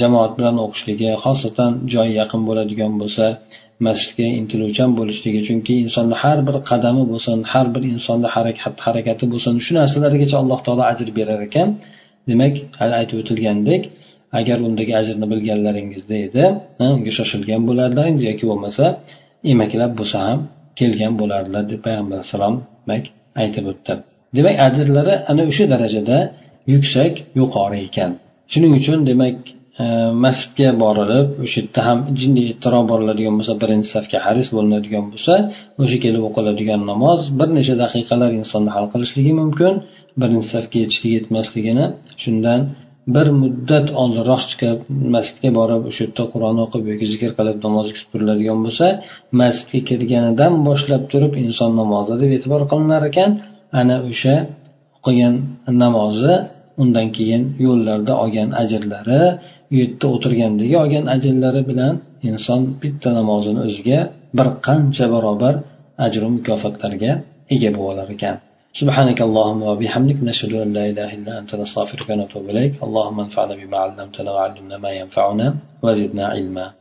jamoat 0.00 0.32
bilan 0.38 0.56
o'qishligi 0.64 1.10
xosatan 1.24 1.70
joyi 1.94 2.12
yaqin 2.20 2.42
bo'ladigan 2.48 2.92
bo'lsa 3.00 3.24
masjidga 3.86 4.26
intiluvchan 4.40 4.90
bo'lishligi. 4.98 5.40
Chunki 5.48 5.74
insonni 5.84 6.16
har 6.22 6.38
bir 6.46 6.56
qadami 6.70 7.02
bo'lsin 7.12 7.38
har 7.52 7.66
bir 7.74 7.82
insonni 7.94 8.28
harakat 8.34 8.74
harakati 8.86 9.24
bo'lsin 9.32 9.54
shu 9.64 9.72
narsalargacha 9.80 10.36
alloh 10.42 10.60
taolo 10.66 10.82
ajr 10.92 11.08
berar 11.18 11.40
ekan. 11.48 11.68
Demak 12.30 12.54
hali 12.78 12.94
aytib 13.00 13.16
o'tilgandek 13.22 13.82
agar 14.38 14.58
undagi 14.68 14.92
ajrni 15.00 15.26
bilganlaringizda 15.32 16.16
edi 16.26 16.44
unga 16.86 17.12
shoshilgan 17.18 17.62
bo'lardilaringiz 17.68 18.22
yoki 18.30 18.44
bo'lmasa 18.50 18.84
emaklab 19.52 19.92
bo'lsa 20.00 20.18
ham 20.26 20.38
kelgan 20.80 21.12
bo'lardilar 21.20 21.62
deb 21.72 21.80
payg'ambar 21.86 22.16
alayhissalom 22.18 22.54
aytib 23.42 23.64
o'tdi. 23.72 23.92
Demak 24.36 24.56
ajrlari 24.66 25.14
ana 25.30 25.42
o'sha 25.50 25.64
darajada 25.72 26.18
yuksak 26.72 27.12
yuqori 27.40 27.78
ekan. 27.88 28.10
Shuning 28.52 28.72
uchun 28.80 28.98
demak 29.10 29.36
masjidga 30.24 30.68
borilib 30.82 31.26
o'sha 31.44 31.56
yerda 31.60 31.80
ham 31.88 31.98
jinni 32.20 32.42
ittiro 32.52 32.80
boriladigan 32.90 33.34
bo'lsa 33.38 33.54
birinchi 33.62 33.88
safga 33.96 34.18
haris 34.26 34.48
bo'linadigan 34.56 35.04
bo'lsa 35.12 35.34
o'sha 35.82 35.98
kelib 36.04 36.22
o'qiladigan 36.28 36.80
namoz 36.90 37.20
bir 37.38 37.48
necha 37.56 37.74
daqiqalar 37.82 38.30
insonni 38.40 38.70
hal 38.76 38.86
qilishligi 38.92 39.32
mumkin 39.42 39.72
birinchi 40.20 40.48
safga 40.54 40.76
yetishlik 40.82 41.12
yetmasligini 41.18 41.84
shundan 42.22 42.60
bir 43.14 43.26
muddat 43.42 43.86
oldinroq 44.00 44.42
chiqib 44.50 44.78
masjidga 45.14 45.50
borib 45.58 45.82
o'sha 45.90 46.00
yerda 46.04 46.24
qur'on 46.32 46.56
o'qib 46.64 46.82
yoki 46.90 47.06
zikr 47.12 47.30
qilib 47.38 47.58
namoz 47.66 47.86
kutib 47.94 48.08
turiladigan 48.12 48.58
bo'lsa 48.66 48.86
masjidga 49.40 49.80
kirganidan 49.88 50.52
boshlab 50.68 51.02
turib 51.12 51.32
inson 51.44 51.70
namozi 51.80 52.14
deb 52.22 52.30
e'tibor 52.36 52.62
qilinar 52.70 53.02
ekan. 53.10 53.30
Ana 53.80 53.96
o'sha 54.10 54.34
o'qigan 54.96 55.34
namozi 55.82 56.34
undan 56.81 57.07
keyin 57.17 57.43
yo'llarda 57.65 58.13
olgan 58.23 58.49
ajrlari 58.61 59.21
u 59.71 59.73
yerda 59.81 60.05
o'tirgandagi 60.15 60.75
olgan 60.83 61.05
ajrlari 61.15 61.61
bilan 61.69 61.93
inson 62.29 62.61
bitta 62.81 63.09
namozini 63.19 63.59
o'ziga 63.67 63.99
bir 64.37 64.47
qancha 64.67 65.05
barobar 65.13 65.55
ajru 66.05 66.27
mukofotlarga 66.37 67.11
ega 67.53 67.69
bo'lib 67.75 67.89
olar 67.91 68.09
ekan 68.17 68.37
سبحانك 68.79 69.19
اللهم 69.27 69.61
وبحمدك 69.71 70.19
نشهد 70.29 70.53
أن 70.63 70.69
لا 70.77 70.83
إله 70.91 71.09
إلا 71.17 71.33
أنت 71.41 71.51
نستغفرك 71.61 72.07
ونتوب 72.09 72.45
إليك 72.51 72.73
اللهم 72.85 73.17
انفعنا 73.25 73.53
بما 73.61 73.77
علمتنا 73.83 74.29
وعلمنا 74.35 74.77
ما 74.85 74.91
ينفعنا 75.01 75.47
وزدنا 75.83 76.25
علما 76.33 76.65